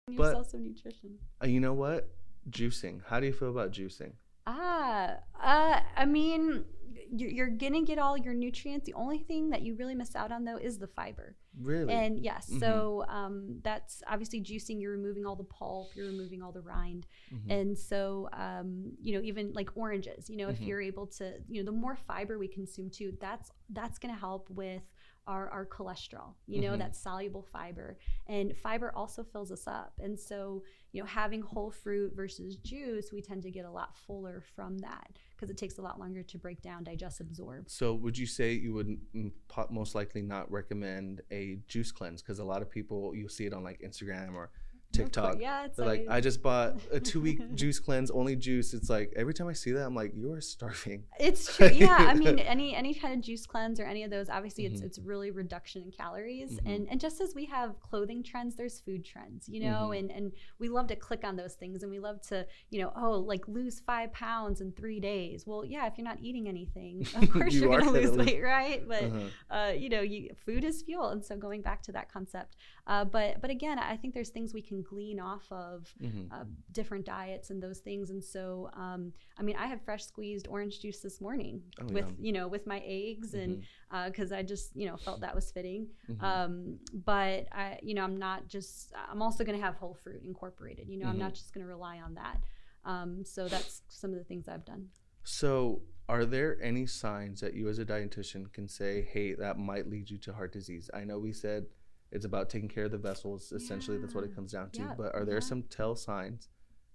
Give 0.10 0.18
But- 0.18 0.24
yourself 0.26 0.50
some 0.50 0.64
nutrition. 0.64 1.20
Uh, 1.42 1.48
you 1.48 1.60
know 1.62 1.74
what? 1.74 2.10
Juicing. 2.50 3.02
How 3.06 3.20
do 3.22 3.28
you 3.28 3.34
feel 3.34 3.50
about 3.50 3.72
juicing? 3.72 4.14
Ah, 4.46 5.16
uh, 5.42 5.80
I 5.96 6.06
mean, 6.06 6.66
you're, 7.16 7.30
you're 7.30 7.50
gonna 7.50 7.84
get 7.84 7.98
all 8.00 8.18
your 8.18 8.34
nutrients. 8.34 8.86
The 8.86 8.94
only 8.96 9.20
thing 9.20 9.50
that 9.52 9.62
you 9.62 9.76
really 9.76 9.96
miss 9.96 10.16
out 10.16 10.32
on 10.32 10.44
though 10.44 10.58
is 10.58 10.80
the 10.80 10.88
fiber. 10.88 11.36
Really? 11.62 11.94
And 11.94 12.20
yes, 12.20 12.50
Mhm. 12.52 12.60
so 12.60 13.06
um, 13.08 13.60
that's 13.64 14.02
obviously 14.08 14.42
juicing. 14.42 14.82
You're 14.82 14.92
removing 14.92 15.26
all 15.26 15.36
the 15.36 15.44
pulp. 15.44 15.92
You're 15.96 16.08
removing 16.08 16.42
all 16.42 16.52
the 16.52 16.62
rind. 16.62 17.06
Mhm. 17.32 17.52
And 17.52 17.78
so, 17.78 18.28
um, 18.34 18.94
you 19.02 19.14
know, 19.14 19.22
even 19.24 19.54
like 19.54 19.70
oranges. 19.78 20.30
You 20.30 20.38
know, 20.38 20.50
if 20.50 20.60
Mhm. 20.60 20.68
you're 20.68 20.82
able 20.82 21.08
to, 21.08 21.40
you 21.48 21.62
know, 21.62 21.66
the 21.72 21.78
more 21.78 21.96
fiber 21.96 22.38
we 22.38 22.48
consume 22.48 22.90
too, 22.90 23.16
that's 23.22 23.52
that's 23.70 23.98
gonna 24.00 24.16
help 24.16 24.50
with 24.50 24.84
our, 25.26 25.48
our 25.52 25.66
cholesterol, 25.66 26.34
you 26.48 26.60
know, 26.60 26.74
Mhm. 26.74 26.80
that 26.80 26.96
soluble 26.98 27.44
fiber. 27.44 27.98
And 28.28 28.58
fiber 28.58 28.92
also 28.94 29.24
fills 29.24 29.52
us 29.54 29.68
up. 29.68 29.94
And 30.00 30.20
so, 30.20 30.64
you 30.94 31.02
know, 31.02 31.08
having 31.08 31.42
whole 31.42 31.72
fruit 31.72 32.16
versus 32.16 32.56
juice, 32.58 33.12
we 33.12 33.20
tend 33.20 33.42
to 33.42 33.52
get 33.52 33.66
a 33.66 33.72
lot 33.72 33.98
fuller 33.98 34.44
from 34.56 34.78
that 34.78 35.10
because 35.36 35.50
it 35.50 35.58
takes 35.58 35.80
a 35.80 35.82
lot 35.82 36.00
longer 36.00 36.22
to 36.22 36.38
break 36.38 36.62
down, 36.62 36.84
digest, 36.84 37.20
absorb. 37.20 37.68
So, 37.68 37.96
would 37.96 38.16
you 38.16 38.28
say 38.28 38.54
you 38.54 38.74
would 38.74 39.00
most 39.72 39.96
likely 39.96 40.22
not 40.22 40.50
recommend 40.52 41.22
a 41.32 41.58
juice 41.68 41.92
cleanse? 41.92 42.22
Because 42.22 42.38
a 42.38 42.44
lot 42.44 42.62
of 42.62 42.70
people, 42.70 43.16
you'll 43.16 43.28
see 43.28 43.48
it 43.48 43.54
on 43.54 43.64
like 43.64 43.82
Instagram 43.82 44.36
or 44.36 44.52
TikTok. 44.94 45.38
Yeah, 45.40 45.66
it's 45.66 45.78
They're 45.78 45.86
like, 45.86 46.06
I 46.10 46.22
just 46.22 46.42
bought 46.42 46.76
a 46.92 47.00
two 47.00 47.20
week 47.20 47.56
juice 47.56 47.80
cleanse, 47.80 48.12
only 48.12 48.36
juice. 48.36 48.74
It's 48.74 48.90
like 48.90 49.12
every 49.16 49.34
time 49.34 49.48
I 49.48 49.54
see 49.54 49.72
that, 49.72 49.86
I'm 49.86 49.96
like, 49.96 50.14
you 50.16 50.32
are 50.32 50.42
starving. 50.42 51.04
It's 51.20 51.44
true. 51.58 51.68
Yeah, 51.68 51.98
I 52.00 52.14
mean, 52.14 52.40
any 52.56 52.76
any 52.76 52.94
kind 52.94 53.14
of 53.14 53.22
juice 53.22 53.46
cleanse 53.46 53.80
or 53.80 53.86
any 53.86 54.04
of 54.04 54.12
those, 54.12 54.30
obviously, 54.30 54.66
it's 54.66 54.82
Mhm. 54.82 54.86
it's 54.86 55.00
really 55.00 55.32
reduction 55.32 55.82
in 55.84 55.92
calories. 55.92 56.52
Mhm. 56.60 56.76
And 56.76 56.88
and 56.90 57.02
just 57.02 57.20
as 57.22 57.34
we 57.36 57.46
have 57.46 57.80
clothing 57.82 58.24
trends, 58.24 58.56
there's 58.56 58.80
food 58.80 59.04
trends, 59.04 59.50
you 59.50 59.60
know. 59.62 59.90
Mhm. 59.92 60.00
And 60.00 60.12
and 60.12 60.32
we 60.60 60.70
love 60.70 60.88
to 60.88 60.96
click 60.96 61.24
on 61.24 61.36
those 61.36 61.56
things, 61.56 61.84
and 61.84 61.92
we 61.92 62.00
love 62.00 62.22
to, 62.30 62.46
you 62.70 62.82
know, 62.82 62.94
oh, 62.96 63.20
like 63.20 63.48
lose 63.48 63.80
five 63.80 64.14
pounds 64.14 64.62
in 64.62 64.72
three 64.74 65.00
days. 65.00 65.46
Well, 65.48 65.66
yeah, 65.66 65.88
if 65.88 65.98
you're 65.98 66.06
not 66.06 66.20
eating 66.22 66.48
anything, 66.48 67.06
of 67.16 67.30
course 67.32 67.54
You 67.54 67.62
you're 67.62 67.80
gonna 67.80 67.92
lose- 67.92 68.12
weight, 68.18 68.42
right? 68.42 68.88
But 68.88 69.04
Uh-huh. 69.04 69.56
uh, 69.58 69.72
you 69.72 69.90
know, 69.90 70.02
you, 70.02 70.30
food 70.46 70.64
is 70.64 70.82
fuel, 70.84 71.10
and 71.10 71.24
so 71.26 71.36
going 71.36 71.62
back 71.62 71.82
to 71.84 71.92
that 71.94 72.12
concept. 72.12 72.56
Uh, 72.86 73.06
but 73.06 73.42
but 73.42 73.50
again, 73.50 73.80
I 73.80 73.96
think 73.98 74.14
there's 74.14 74.30
things 74.30 74.54
we 74.54 74.62
can 74.62 74.83
glean 74.84 75.20
off 75.20 75.52
of 75.52 75.94
Mhm. 76.02 76.28
uh, 76.32 76.46
different 76.72 77.06
diets 77.06 77.50
and 77.50 77.62
those 77.62 77.80
things. 77.80 78.10
And 78.10 78.24
so, 78.24 78.70
um, 78.74 79.14
I 79.38 79.44
mean, 79.44 79.56
I 79.56 79.68
had 79.68 79.82
fresh 79.82 80.04
squeezed 80.06 80.48
orange 80.48 80.80
juice 80.82 81.00
this 81.00 81.20
morning 81.22 81.64
Oh, 81.80 81.86
with 81.86 82.06
yum. 82.06 82.16
you 82.20 82.32
know 82.32 82.48
with 82.48 82.68
my 82.68 82.80
eggs 82.86 83.34
and 83.34 83.64
Mhm. 83.92 84.06
because 84.08 84.32
I 84.32 84.44
just 84.44 84.76
you 84.76 84.88
know 84.88 84.98
felt 84.98 85.22
that 85.22 85.34
was 85.36 85.52
fitting. 85.52 85.90
Mhm. 86.10 86.24
Um, 86.24 86.80
but 86.94 87.48
I 87.52 87.80
you 87.82 87.94
know 87.94 88.04
I'm 88.04 88.18
not 88.18 88.48
just 88.48 88.92
I'm 88.96 89.22
also 89.22 89.44
going 89.44 89.58
to 89.58 89.64
have 89.66 89.76
whole 89.76 89.94
fruit 89.96 90.22
incorporated. 90.24 90.88
You 90.90 90.98
know 90.98 91.08
I'm 91.08 91.16
Mhm. 91.16 91.20
not 91.28 91.34
just 91.34 91.54
going 91.54 91.64
to 91.66 91.70
rely 91.70 92.00
on 92.00 92.14
that. 92.16 92.42
Um, 92.86 93.24
so 93.24 93.48
that's 93.48 93.82
some 93.88 94.12
of 94.12 94.18
the 94.18 94.26
things 94.26 94.48
I've 94.50 94.66
done. 94.66 94.90
So, 95.24 95.84
are 96.10 96.26
there 96.26 96.62
any 96.62 96.86
signs 96.86 97.40
that 97.40 97.54
you 97.54 97.70
as 97.70 97.80
a 97.80 97.86
dietitian 97.86 98.52
can 98.52 98.68
say, 98.68 99.02
hey, 99.04 99.36
that 99.36 99.58
might 99.58 99.88
lead 99.88 100.10
you 100.10 100.18
to 100.18 100.34
heart 100.34 100.52
disease? 100.52 100.90
I 100.94 101.06
know 101.06 101.18
we 101.18 101.32
said 101.32 101.68
it's 102.14 102.26
about 102.26 102.50
taking 102.50 102.70
care 102.70 102.86
of 102.86 102.92
the 102.92 102.98
vessels. 102.98 103.52
Essentially, 103.52 103.98
that's 103.98 104.16
what 104.16 104.24
it 104.24 104.34
comes 104.36 104.52
down 104.54 104.70
to. 104.72 104.82
Yeah, 104.84 104.94
But 104.98 105.14
are 105.16 105.26
there 105.26 105.36
yeah. 105.36 105.52
some 105.52 105.64
tell 105.64 105.96
signs 105.96 106.48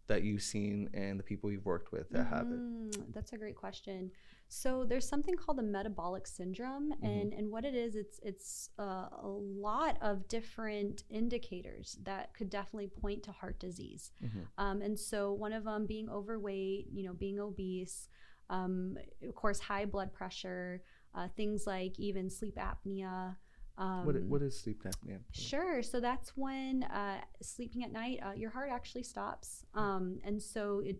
that 0.06 0.22
you've 0.22 0.42
seen 0.42 0.88
and 0.94 1.18
the 1.18 1.22
people 1.22 1.52
you've 1.52 1.66
worked 1.66 1.92
with 1.92 2.08
that 2.10 2.24
have 2.28 2.46
it? 2.50 2.58
Mhm, 2.60 3.12
That's 3.12 3.32
a 3.34 3.36
great 3.36 3.56
question. 3.56 4.10
So 4.48 4.84
there's 4.88 5.06
something 5.06 5.34
called 5.36 5.58
the 5.58 5.62
metabolic 5.78 6.26
syndrome, 6.26 6.92
Mm-hmm. 6.92 7.04
and 7.06 7.34
and 7.34 7.50
what 7.50 7.64
it 7.66 7.74
is, 7.74 7.94
it's 7.96 8.18
it's 8.22 8.70
uh, 8.78 9.08
a 9.22 9.28
lot 9.68 9.98
of 10.00 10.26
different 10.28 11.02
indicators 11.10 11.98
that 12.04 12.32
could 12.32 12.48
definitely 12.48 12.88
point 12.88 13.22
to 13.24 13.32
heart 13.32 13.58
disease. 13.60 14.12
Mhm. 14.24 14.46
Um, 14.56 14.80
and 14.82 14.98
so 14.98 15.32
one 15.34 15.52
of 15.52 15.64
them 15.64 15.84
being 15.86 16.08
overweight, 16.08 16.86
you 16.92 17.02
know, 17.04 17.12
being 17.12 17.38
obese, 17.38 18.08
um, 18.48 18.96
of 19.22 19.34
course, 19.34 19.58
high 19.60 19.84
blood 19.84 20.10
pressure, 20.14 20.82
uh, 21.14 21.28
things 21.36 21.66
like 21.66 21.98
even 21.98 22.30
sleep 22.30 22.56
apnea. 22.56 23.36
Um, 23.78 24.04
what, 24.04 24.16
what 24.24 24.42
is 24.42 24.58
sleep 24.58 24.82
apnea? 24.82 25.20
Sure. 25.30 25.82
So 25.84 26.00
that's 26.00 26.36
when 26.36 26.82
uh, 26.82 27.20
sleeping 27.40 27.84
at 27.84 27.92
night, 27.92 28.18
uh, 28.26 28.32
your 28.32 28.50
heart 28.50 28.70
actually 28.72 29.04
stops, 29.04 29.64
um, 29.74 30.18
and 30.24 30.42
so 30.42 30.82
it 30.84 30.96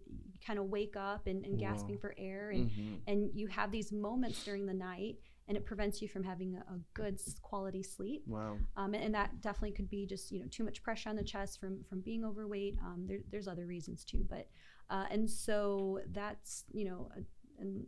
kind 0.47 0.61
of 0.61 0.67
wake 0.67 0.95
up 0.97 1.27
and, 1.27 1.45
and 1.45 1.59
gasping 1.59 1.97
Wow. 1.97 2.01
for 2.01 2.15
air, 2.17 2.51
and 2.51 2.71
Mhm. 2.71 3.01
and 3.09 3.31
you 3.35 3.49
have 3.49 3.73
these 3.73 3.91
moments 3.91 4.45
during 4.45 4.65
the 4.65 4.75
night, 4.75 5.17
and 5.49 5.57
it 5.57 5.67
prevents 5.67 6.01
you 6.01 6.07
from 6.07 6.23
having 6.23 6.55
a, 6.55 6.61
a 6.73 6.79
good 6.95 7.21
quality 7.43 7.83
sleep. 7.83 8.23
Wow. 8.29 8.59
Um, 8.77 8.95
and, 8.95 9.03
and 9.03 9.15
that 9.15 9.41
definitely 9.43 9.73
could 9.73 9.91
be 9.91 10.07
just 10.07 10.31
you 10.31 10.39
know 10.41 10.47
too 10.49 10.63
much 10.63 10.81
pressure 10.85 11.09
on 11.11 11.17
the 11.17 11.25
chest 11.25 11.59
from 11.59 11.83
from 11.83 12.01
being 12.01 12.25
overweight. 12.25 12.79
Um, 12.81 13.07
there, 13.09 13.19
there's 13.31 13.49
other 13.49 13.67
reasons 13.67 14.05
too, 14.05 14.25
but 14.31 14.49
uh, 14.89 15.07
and 15.11 15.29
so 15.29 16.01
that's 16.13 16.65
you 16.73 16.85
know. 16.85 17.11
A, 17.17 17.23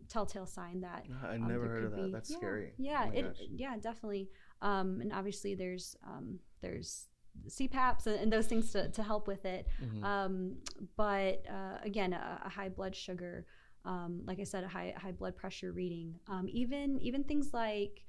telltale 0.09 0.47
sign 0.47 0.81
that 0.81 1.07
I 1.23 1.37
um, 1.37 1.47
never 1.47 1.69
heard 1.69 1.85
of 1.85 1.91
that. 1.93 2.07
be- 2.07 2.11
That's 2.11 2.29
yeah, 2.29 2.37
scary. 2.39 2.73
Yeah, 2.77 3.07
Oh 3.07 3.13
it 3.13 3.23
gosh. 3.23 3.47
yeah 3.57 3.77
definitely. 3.77 4.29
Um, 4.63 5.01
and 5.01 5.13
obviously 5.13 5.55
there's 5.55 5.97
um, 6.07 6.39
there's 6.61 7.09
CPAPs 7.49 8.07
and, 8.07 8.17
and 8.17 8.33
those 8.33 8.47
things 8.47 8.73
to, 8.73 8.89
to 8.91 9.03
help 9.03 9.27
with 9.27 9.45
it. 9.45 9.67
Mhm. 9.83 10.05
Um, 10.05 10.57
but 10.97 11.45
uh, 11.49 11.79
again, 11.83 12.13
a, 12.13 12.41
a 12.45 12.49
high 12.49 12.69
blood 12.69 12.95
sugar, 12.95 13.47
um, 13.85 14.23
like 14.27 14.41
I 14.41 14.45
said, 14.45 14.65
a 14.65 14.69
high 14.69 14.93
high 14.97 15.13
blood 15.13 15.37
pressure 15.37 15.73
reading, 15.73 16.19
um, 16.29 16.47
even 16.51 16.99
even 17.01 17.25
things 17.25 17.55
like 17.55 18.03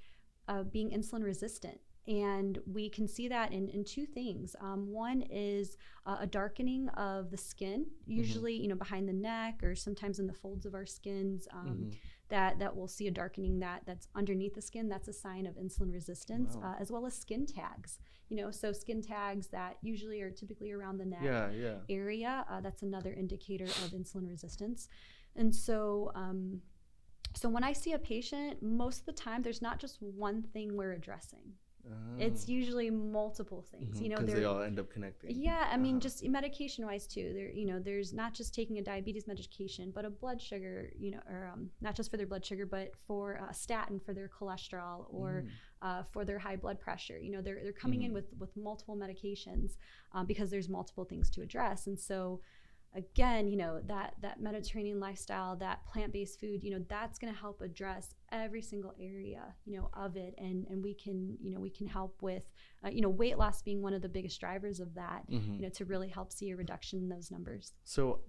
uh, 0.48 0.64
being 0.64 0.90
insulin 0.92 1.24
resistant. 1.24 1.80
And 2.08 2.58
we 2.66 2.90
can 2.90 3.08
see 3.08 3.28
that 3.28 3.54
in, 3.54 3.70
in 3.70 3.84
two 3.86 4.08
things. 4.08 4.56
Um, 4.60 4.92
one 4.92 5.22
is 5.30 5.78
uh, 6.08 6.18
a 6.20 6.26
darkening 6.26 6.90
of 6.90 7.30
the 7.30 7.38
skin, 7.38 7.86
usually 8.08 8.56
you 8.56 8.68
know 8.68 8.76
behind 8.76 9.08
the 9.08 9.14
neck 9.14 9.60
or 9.64 9.76
sometimes 9.76 10.18
in 10.20 10.26
the 10.28 10.34
folds 10.34 10.66
of 10.66 10.74
our 10.74 10.86
skins. 10.88 11.48
Um, 11.54 11.68
Mhm. 11.92 11.96
That 12.32 12.58
that 12.60 12.76
we'll 12.76 12.88
see 12.88 13.08
a 13.08 13.12
darkening 13.12 13.60
that 13.60 13.84
that's 13.86 14.08
underneath 14.16 14.56
the 14.56 14.62
skin. 14.62 14.90
That's 14.90 15.08
a 15.08 15.14
sign 15.14 15.46
of 15.46 15.56
insulin 15.56 15.94
resistance, 15.94 16.56
Wow. 16.56 16.72
uh, 16.72 16.82
as 16.82 16.90
well 16.92 17.06
as 17.06 17.14
skin 17.14 17.46
tags. 17.46 18.00
You 18.30 18.38
know, 18.38 18.50
so 18.52 18.72
skin 18.74 19.02
tags 19.02 19.48
that 19.50 19.78
usually 19.84 20.22
are 20.22 20.32
typically 20.32 20.72
around 20.72 20.98
the 20.98 21.06
neck 21.06 21.20
Yeah, 21.24 21.52
yeah. 21.52 21.78
area. 21.90 22.46
Uh, 22.50 22.62
that's 22.62 22.82
another 22.82 23.14
indicator 23.14 23.66
of 23.66 23.92
insulin 23.92 24.28
resistance. 24.28 24.88
And 25.36 25.54
so, 25.54 26.12
um, 26.16 26.62
so 27.36 27.48
when 27.50 27.64
I 27.64 27.74
see 27.74 27.94
a 27.94 28.00
patient, 28.00 28.64
most 28.64 29.02
of 29.02 29.06
the 29.06 29.14
time 29.14 29.42
there's 29.42 29.62
not 29.62 29.80
just 29.80 30.02
one 30.02 30.42
thing 30.42 30.76
we're 30.76 30.94
addressing. 30.94 31.54
It's 32.18 32.48
Oh. 32.48 32.52
usually 32.52 32.90
multiple 32.90 33.66
things. 33.72 33.98
Mhm, 33.98 34.04
You 34.04 34.10
know, 34.10 34.22
they 34.22 34.44
all 34.46 34.62
end 34.62 34.80
up 34.80 34.90
connecting. 34.92 35.32
yeah, 35.42 35.68
I 35.72 35.78
mean, 35.78 35.96
Uh-huh. 35.96 36.00
just 36.00 36.24
medication 36.28 36.86
wise 36.86 37.08
too. 37.08 37.32
There, 37.34 37.50
you 37.52 37.66
know, 37.66 37.80
there's 37.80 38.14
not 38.14 38.34
just 38.34 38.54
taking 38.54 38.78
a 38.78 38.82
diabetes 38.84 39.28
medication, 39.28 39.92
but 39.94 40.06
a 40.06 40.10
blood 40.10 40.42
sugar, 40.42 40.92
you 41.00 41.12
know, 41.12 41.20
or 41.28 41.50
um, 41.54 41.70
not 41.82 41.96
just 41.96 42.12
for 42.12 42.18
their 42.18 42.28
blood 42.28 42.46
sugar, 42.46 42.66
but 42.66 42.92
for 43.08 43.40
a 43.50 43.54
statin 43.54 44.00
for 44.00 44.14
their 44.14 44.30
cholesterol 44.30 45.06
or 45.10 45.46
Mm. 45.46 45.50
uh, 45.82 46.04
for 46.12 46.26
their 46.26 46.38
high 46.40 46.58
blood 46.58 46.80
pressure. 46.80 47.18
You 47.18 47.32
know, 47.32 47.42
they're 47.42 47.60
they're 47.64 47.72
coming 47.74 48.04
in 48.04 48.12
Mhm. 48.12 48.14
with 48.14 48.34
with 48.40 48.56
multiple 48.56 48.96
medications 48.96 49.78
um, 50.12 50.26
because 50.28 50.50
there's 50.52 50.70
multiple 50.70 51.06
things 51.06 51.30
to 51.32 51.42
address, 51.42 51.88
and 51.88 52.00
so 52.00 52.42
again, 52.94 53.48
you 53.48 53.58
know, 53.58 53.82
that 53.88 54.16
that 54.22 54.42
Mediterranean 54.42 55.00
lifestyle, 55.00 55.56
that 55.58 55.86
plant 55.86 56.12
based 56.14 56.40
food, 56.40 56.64
you 56.64 56.72
know, 56.72 56.84
that's 56.90 57.18
going 57.20 57.34
to 57.34 57.40
help 57.40 57.62
address 57.62 58.16
every 58.32 58.62
single 58.62 58.94
area, 59.00 59.54
you 59.66 59.78
know, 59.78 59.90
of 59.94 60.16
it, 60.18 60.34
and 60.38 60.66
and 60.70 60.84
we 60.84 60.94
can, 60.94 61.38
you 61.42 61.52
know, 61.54 61.60
we 61.60 61.70
can 61.70 61.88
help 61.88 62.22
with, 62.22 62.44
uh, 62.86 62.90
you 62.90 63.02
know, 63.02 63.10
weight 63.10 63.38
loss 63.38 63.62
being 63.62 63.82
one 63.82 63.94
of 63.94 64.02
the 64.02 64.10
biggest 64.10 64.40
drivers 64.40 64.80
of 64.80 64.94
that 64.96 65.24
Mhm. 65.30 65.56
you 65.56 65.62
know, 65.62 65.70
to 65.70 65.86
really 65.86 66.10
help 66.10 66.32
see 66.32 66.52
a 66.52 66.56
reduction 66.56 67.00
in 67.00 67.10
those 67.10 67.32
numbers. 67.32 67.74
So, 67.84 68.22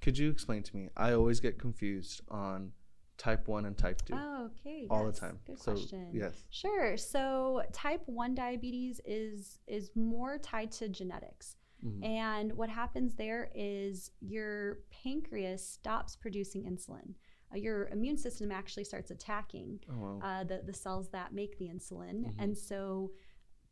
could 0.00 0.16
you 0.18 0.30
explain 0.30 0.62
to 0.62 0.76
me? 0.76 0.90
I 0.96 1.12
always 1.12 1.40
get 1.40 1.58
confused 1.58 2.20
on 2.28 2.72
type 3.16 3.46
one 3.48 3.64
and 3.64 3.78
type 3.78 4.02
two 4.04 4.14
Oh, 4.16 4.46
okay. 4.46 4.86
all 4.90 5.06
yes, 5.06 5.14
the 5.14 5.20
time. 5.20 5.40
Good 5.46 5.58
so, 5.60 5.72
question. 5.72 6.10
yes. 6.12 6.44
Sure. 6.50 6.96
So 6.96 7.62
type 7.72 8.02
one 8.06 8.34
diabetes 8.34 9.00
is 9.04 9.60
is 9.66 9.90
more 9.94 10.36
tied 10.38 10.72
to 10.72 10.88
genetics. 10.88 11.56
Mhm. 11.84 12.04
And 12.04 12.52
what 12.56 12.68
happens 12.70 13.14
there 13.14 13.50
is 13.54 14.10
your 14.20 14.80
pancreas 14.90 15.66
stops 15.68 16.16
producing 16.16 16.64
insulin. 16.64 17.14
Uh, 17.52 17.58
your 17.58 17.88
immune 17.88 18.16
system 18.16 18.50
actually 18.50 18.84
starts 18.84 19.10
attacking 19.10 19.80
Oh 19.90 19.94
wow. 19.98 20.20
uh, 20.22 20.44
the, 20.44 20.62
the 20.64 20.72
cells 20.72 21.10
that 21.10 21.32
make 21.32 21.58
the 21.58 21.68
insulin. 21.68 22.24
Mhm. 22.24 22.34
And 22.38 22.56
so 22.56 23.12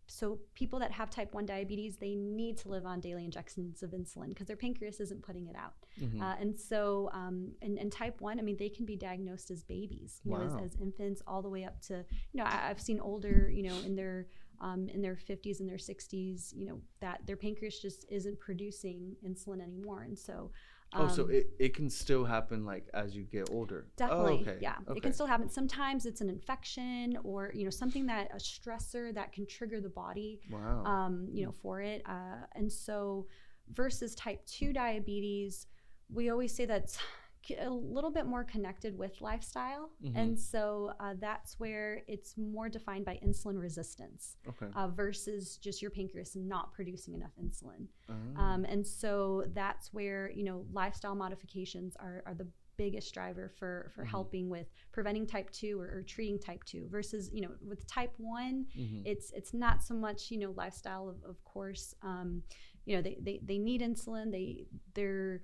so 0.07 0.41
people 0.55 0.79
that 0.81 0.91
have 0.91 1.09
type 1.11 1.33
1 1.33 1.47
diabetes, 1.47 1.97
they 1.97 2.17
need 2.17 2.59
to 2.59 2.69
live 2.69 2.85
on 2.85 3.01
daily 3.01 3.25
injections 3.25 3.83
of 3.83 3.93
insulin 3.93 4.29
because 4.29 4.47
their 4.49 4.57
pancreas 4.57 5.01
isn't 5.01 5.23
putting 5.23 5.47
it 5.47 5.57
out. 5.57 5.75
Mhm. 5.99 6.21
Uh, 6.21 6.37
and 6.41 6.59
so, 6.59 7.09
um, 7.13 7.53
and, 7.63 7.79
and 7.79 7.91
type 7.91 8.21
one, 8.21 8.39
I 8.39 8.43
mean, 8.43 8.57
they 8.59 8.69
can 8.69 8.85
be 8.85 8.97
diagnosed 8.97 9.51
as 9.51 9.63
babies, 9.63 10.21
you 10.25 10.33
know, 10.33 10.41
as, 10.59 10.75
as 10.75 10.81
infants, 10.81 11.23
all 11.27 11.41
the 11.41 11.49
way 11.49 11.65
up 11.65 11.81
to, 11.83 12.05
you 12.33 12.39
know, 12.39 12.45
I, 12.45 12.69
I've 12.69 12.81
seen 12.81 13.01
older, 13.01 13.49
you 13.51 13.63
know, 13.63 13.77
in 13.87 13.95
their 13.95 14.27
um, 14.61 14.89
in 14.89 15.01
their 15.03 15.17
50s 15.17 15.61
and 15.61 15.69
their 15.69 15.77
60s, 15.79 16.53
you 16.57 16.67
know, 16.67 16.81
that 17.01 17.21
their 17.27 17.37
pancreas 17.37 17.79
just 17.81 18.05
isn't 18.11 18.39
producing 18.41 19.17
insulin 19.27 19.61
anymore, 19.61 20.03
and 20.03 20.19
so. 20.19 20.51
oh, 20.95 21.09
so 21.09 21.23
um, 21.25 21.31
it, 21.33 21.47
it 21.59 21.75
can 21.75 21.89
still 21.89 22.25
happen 22.25 22.65
like 22.65 22.87
as 22.95 23.15
you 23.17 23.23
get 23.25 23.49
older. 23.51 23.87
Definitely, 23.97 24.45
Oh, 24.47 24.51
okay. 24.51 24.59
yeah. 24.61 24.75
Okay. 24.89 24.99
It 24.99 25.03
can 25.03 25.13
still 25.13 25.27
happen. 25.27 25.49
Sometimes 25.49 26.07
it's 26.07 26.21
an 26.21 26.29
infection 26.29 27.17
or 27.25 27.51
you 27.55 27.65
know 27.65 27.71
something 27.71 28.07
that 28.07 28.31
a 28.33 28.37
stressor 28.37 29.15
that 29.15 29.33
can 29.33 29.47
trigger 29.47 29.81
the 29.81 29.89
body 29.89 30.41
Wow. 30.51 30.85
um, 30.85 31.29
you 31.33 31.45
know, 31.47 31.55
for 31.63 31.81
it. 31.81 32.03
Uh, 32.07 32.45
and 32.55 32.71
so, 32.71 33.27
versus 33.73 34.15
type 34.15 34.45
2 34.47 34.73
diabetes, 34.73 35.67
we 36.13 36.29
always 36.31 36.55
say 36.55 36.67
that's 36.67 36.95
c- 36.97 37.01
a 37.51 37.69
little 37.71 38.11
bit 38.11 38.27
more 38.27 38.45
connected 38.45 38.97
with 38.97 39.21
lifestyle. 39.21 39.91
Mhm. 40.03 40.13
And 40.17 40.39
so, 40.39 40.93
uh, 41.01 41.15
that's 41.19 41.59
where 41.59 42.03
it's 42.07 42.37
more 42.39 42.69
defined 42.69 43.05
by 43.05 43.19
insulin 43.25 43.61
resistance 43.61 44.37
okay. 44.49 44.67
uh, 44.75 44.89
versus 44.89 45.57
just 45.59 45.83
your 45.83 45.91
pancreas 45.91 46.37
not 46.37 46.73
producing 46.73 47.15
enough 47.15 47.35
insulin. 47.37 47.89
Oh. 48.09 48.15
Um, 48.41 48.65
and 48.65 48.87
so, 48.87 49.45
that's 49.55 49.93
where, 49.93 50.31
you 50.31 50.45
know, 50.45 50.67
lifestyle 50.73 51.15
modifications 51.15 51.97
are, 51.97 52.23
are 52.27 52.35
the 52.35 52.47
biggest 52.79 53.13
driver 53.13 53.51
for 53.51 53.91
for 53.95 54.03
Mhm. 54.03 54.09
helping 54.09 54.49
with 54.49 54.67
preventing 54.93 55.27
type 55.27 55.51
2 55.51 55.79
or, 55.79 55.99
or 55.99 56.03
treating 56.03 56.39
type 56.39 56.65
2 56.65 56.89
versus 56.89 57.31
you 57.31 57.43
know 57.43 57.51
with 57.61 57.87
type 57.87 58.15
1 58.17 58.67
Mhm. 58.75 59.03
it's 59.05 59.31
it's 59.33 59.53
not 59.53 59.83
so 59.83 59.95
much 59.95 60.31
you 60.31 60.39
know 60.39 60.53
lifestyle 60.53 61.07
of, 61.07 61.23
of 61.23 61.45
course 61.45 61.95
um, 62.03 62.43
you 62.87 62.97
know 62.97 63.03
they, 63.03 63.19
they 63.21 63.39
they 63.45 63.59
need 63.59 63.83
insulin 63.83 64.31
they 64.33 64.67
they're 64.95 65.43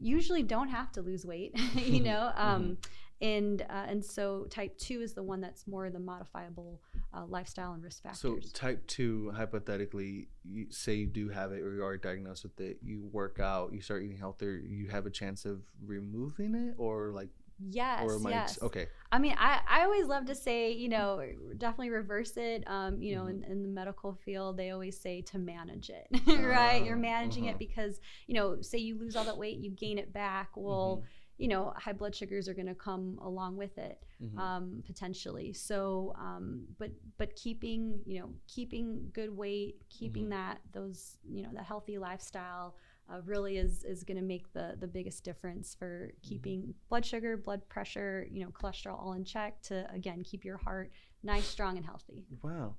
usually 0.00 0.42
don't 0.42 0.68
have 0.68 0.90
to 0.92 1.02
lose 1.02 1.24
weight 1.24 1.58
you 1.74 2.02
know 2.02 2.32
um, 2.36 2.76
and 3.20 3.62
uh, 3.62 3.84
and 3.88 4.04
so 4.04 4.46
type 4.50 4.76
2 4.78 5.00
is 5.00 5.14
the 5.14 5.22
one 5.22 5.40
that's 5.40 5.66
more 5.66 5.90
the 5.90 6.00
modifiable 6.00 6.80
uh, 7.14 7.24
lifestyle 7.26 7.72
and 7.72 7.82
risk 7.82 8.02
factors. 8.02 8.20
So 8.20 8.38
type 8.52 8.86
two, 8.86 9.32
hypothetically, 9.36 10.28
you 10.44 10.66
say 10.70 10.94
you 10.94 11.06
do 11.06 11.28
have 11.28 11.52
it 11.52 11.60
or 11.60 11.74
you 11.74 11.84
are 11.84 11.96
diagnosed 11.96 12.42
with 12.42 12.58
it. 12.60 12.78
You 12.82 13.08
work 13.12 13.38
out, 13.38 13.72
you 13.72 13.80
start 13.80 14.02
eating 14.02 14.16
healthier. 14.16 14.52
You 14.54 14.88
have 14.88 15.06
a 15.06 15.10
chance 15.10 15.44
of 15.44 15.60
removing 15.84 16.54
it, 16.54 16.74
or 16.78 17.12
like, 17.12 17.28
yes 17.70 18.00
or 18.00 18.16
am 18.16 18.26
I 18.26 18.42
okay? 18.62 18.88
I 19.10 19.18
mean, 19.18 19.34
I, 19.38 19.60
I 19.68 19.82
always 19.84 20.06
love 20.06 20.24
to 20.26 20.34
say, 20.34 20.72
you 20.72 20.88
know, 20.88 21.22
definitely 21.58 21.90
reverse 21.90 22.36
it. 22.36 22.64
Um, 22.66 23.00
you 23.02 23.14
know, 23.14 23.26
Mhm. 23.26 23.28
in, 23.28 23.44
in 23.44 23.62
the 23.62 23.68
medical 23.68 24.14
field, 24.14 24.56
they 24.56 24.70
always 24.70 24.98
say 24.98 25.20
to 25.22 25.38
manage 25.38 25.90
it, 25.90 26.08
right? 26.42 26.82
You're 26.82 26.96
Ah, 26.96 26.96
managing 26.96 27.44
uh-huh. 27.44 27.46
it 27.46 27.58
because, 27.58 28.00
you 28.26 28.34
know, 28.34 28.60
say 28.62 28.78
you 28.78 28.98
lose 28.98 29.14
all 29.16 29.24
that 29.24 29.36
weight, 29.36 29.58
you 29.58 29.70
gain 29.70 29.98
it 29.98 30.12
back. 30.12 30.50
Well, 30.56 31.02
Mhm. 31.02 31.06
you 31.38 31.48
know, 31.48 31.72
high 31.76 31.92
blood 31.92 32.14
sugars 32.14 32.48
are 32.48 32.54
going 32.54 32.66
to 32.68 32.74
come 32.74 33.18
along 33.22 33.56
with 33.56 33.76
it 33.78 33.98
Mhm. 34.20 34.38
um, 34.40 34.82
potentially. 34.86 35.52
So, 35.52 36.14
um, 36.18 36.62
but 36.78 36.90
but 37.18 37.34
keeping 37.36 38.00
you 38.06 38.20
know 38.20 38.30
keeping 38.48 39.10
good 39.12 39.36
weight, 39.36 39.76
keeping 39.90 40.28
Mhm. 40.28 40.30
that 40.30 40.60
those 40.72 41.16
you 41.28 41.42
know 41.42 41.50
that 41.54 41.64
healthy 41.64 41.98
lifestyle 41.98 42.76
uh, 43.10 43.20
really 43.24 43.56
is 43.58 43.84
is 43.84 44.04
going 44.04 44.16
to 44.18 44.22
make 44.24 44.52
the 44.52 44.76
the 44.78 44.86
biggest 44.86 45.24
difference 45.24 45.74
for 45.74 46.12
Mm-hmm. 46.12 46.28
keeping 46.28 46.74
blood 46.88 47.04
sugar, 47.06 47.36
blood 47.36 47.66
pressure, 47.68 48.26
you 48.30 48.44
know, 48.44 48.50
cholesterol 48.50 48.98
all 48.98 49.12
in 49.14 49.24
check 49.24 49.60
to 49.62 49.86
again 49.92 50.22
keep 50.24 50.44
your 50.44 50.58
heart 50.58 50.90
nice, 51.22 51.46
strong, 51.46 51.76
and 51.76 51.86
healthy. 51.86 52.24
wow. 52.42 52.74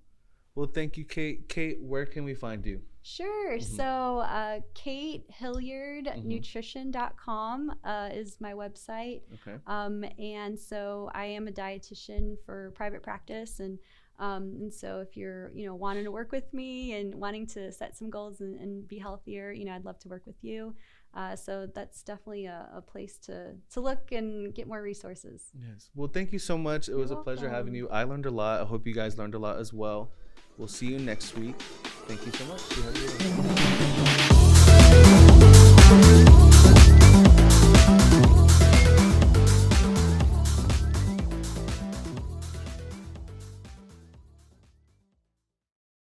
Well, 0.56 0.68
thank 0.68 0.98
you, 0.98 1.06
Kate. 1.06 1.50
Kate, 1.50 1.82
where 1.82 2.06
can 2.06 2.24
we 2.24 2.36
find 2.36 2.64
you? 2.64 2.82
Sure. 3.02 3.58
Mhm. 3.58 3.64
So, 3.64 4.20
uh, 4.20 4.60
Kate 4.76 5.26
Hilliard 5.30 6.06
Mhm. 6.06 6.24
Nutrition.com 6.26 7.74
uh, 7.84 8.10
is 8.14 8.40
my 8.40 8.54
website. 8.54 9.22
Okay. 9.34 9.58
Um, 9.66 10.04
and 10.20 10.60
so 10.60 11.10
I 11.14 11.26
am 11.26 11.48
a 11.48 11.52
dietitian 11.52 12.38
for 12.46 12.72
private 12.76 13.02
practice, 13.02 13.60
and 13.60 13.80
um, 14.20 14.56
and 14.60 14.74
so 14.74 15.00
if 15.00 15.18
you're 15.18 15.52
you 15.56 15.66
know 15.66 15.76
wanting 15.76 16.04
to 16.04 16.12
work 16.12 16.32
with 16.32 16.54
me 16.54 16.94
and 16.94 17.16
wanting 17.16 17.48
to 17.48 17.72
set 17.72 17.98
some 17.98 18.10
goals 18.10 18.42
and, 18.42 18.60
and 18.60 18.88
be 18.88 18.98
healthier, 18.98 19.52
you 19.52 19.66
know 19.66 19.74
I'd 19.74 19.86
love 19.86 20.00
to 20.00 20.10
work 20.10 20.24
with 20.26 20.42
you. 20.42 20.76
Uh, 21.16 21.36
so 21.36 21.68
that's 21.76 22.02
definitely 22.02 22.48
a, 22.48 22.68
a 22.76 22.82
place 22.82 23.18
to 23.20 23.54
to 23.72 23.80
look 23.80 24.12
and 24.12 24.54
get 24.54 24.68
more 24.68 24.82
resources. 24.82 25.52
Yes. 25.60 25.90
Well, 25.96 26.08
thank 26.08 26.34
you 26.34 26.40
so 26.40 26.58
much. 26.58 26.88
It 26.88 26.92
You're 26.92 27.02
was 27.02 27.12
a 27.12 27.16
pleasure 27.16 27.50
having 27.50 27.76
you. 27.76 27.88
I 27.90 28.04
learned 28.04 28.26
a 28.26 28.32
lot. 28.32 28.62
I 28.62 28.66
hope 28.66 28.88
you 28.88 28.94
guys 28.94 29.18
learned 29.18 29.36
a 29.36 29.40
lot 29.40 29.60
as 29.60 29.74
well. 29.74 30.12
We'll 30.58 30.68
see 30.68 30.88
you 30.88 31.00
next 31.00 31.36
week. 31.36 31.60
Thank 32.08 32.26
you 32.26 32.32
so 32.32 32.46
much. 36.24 36.28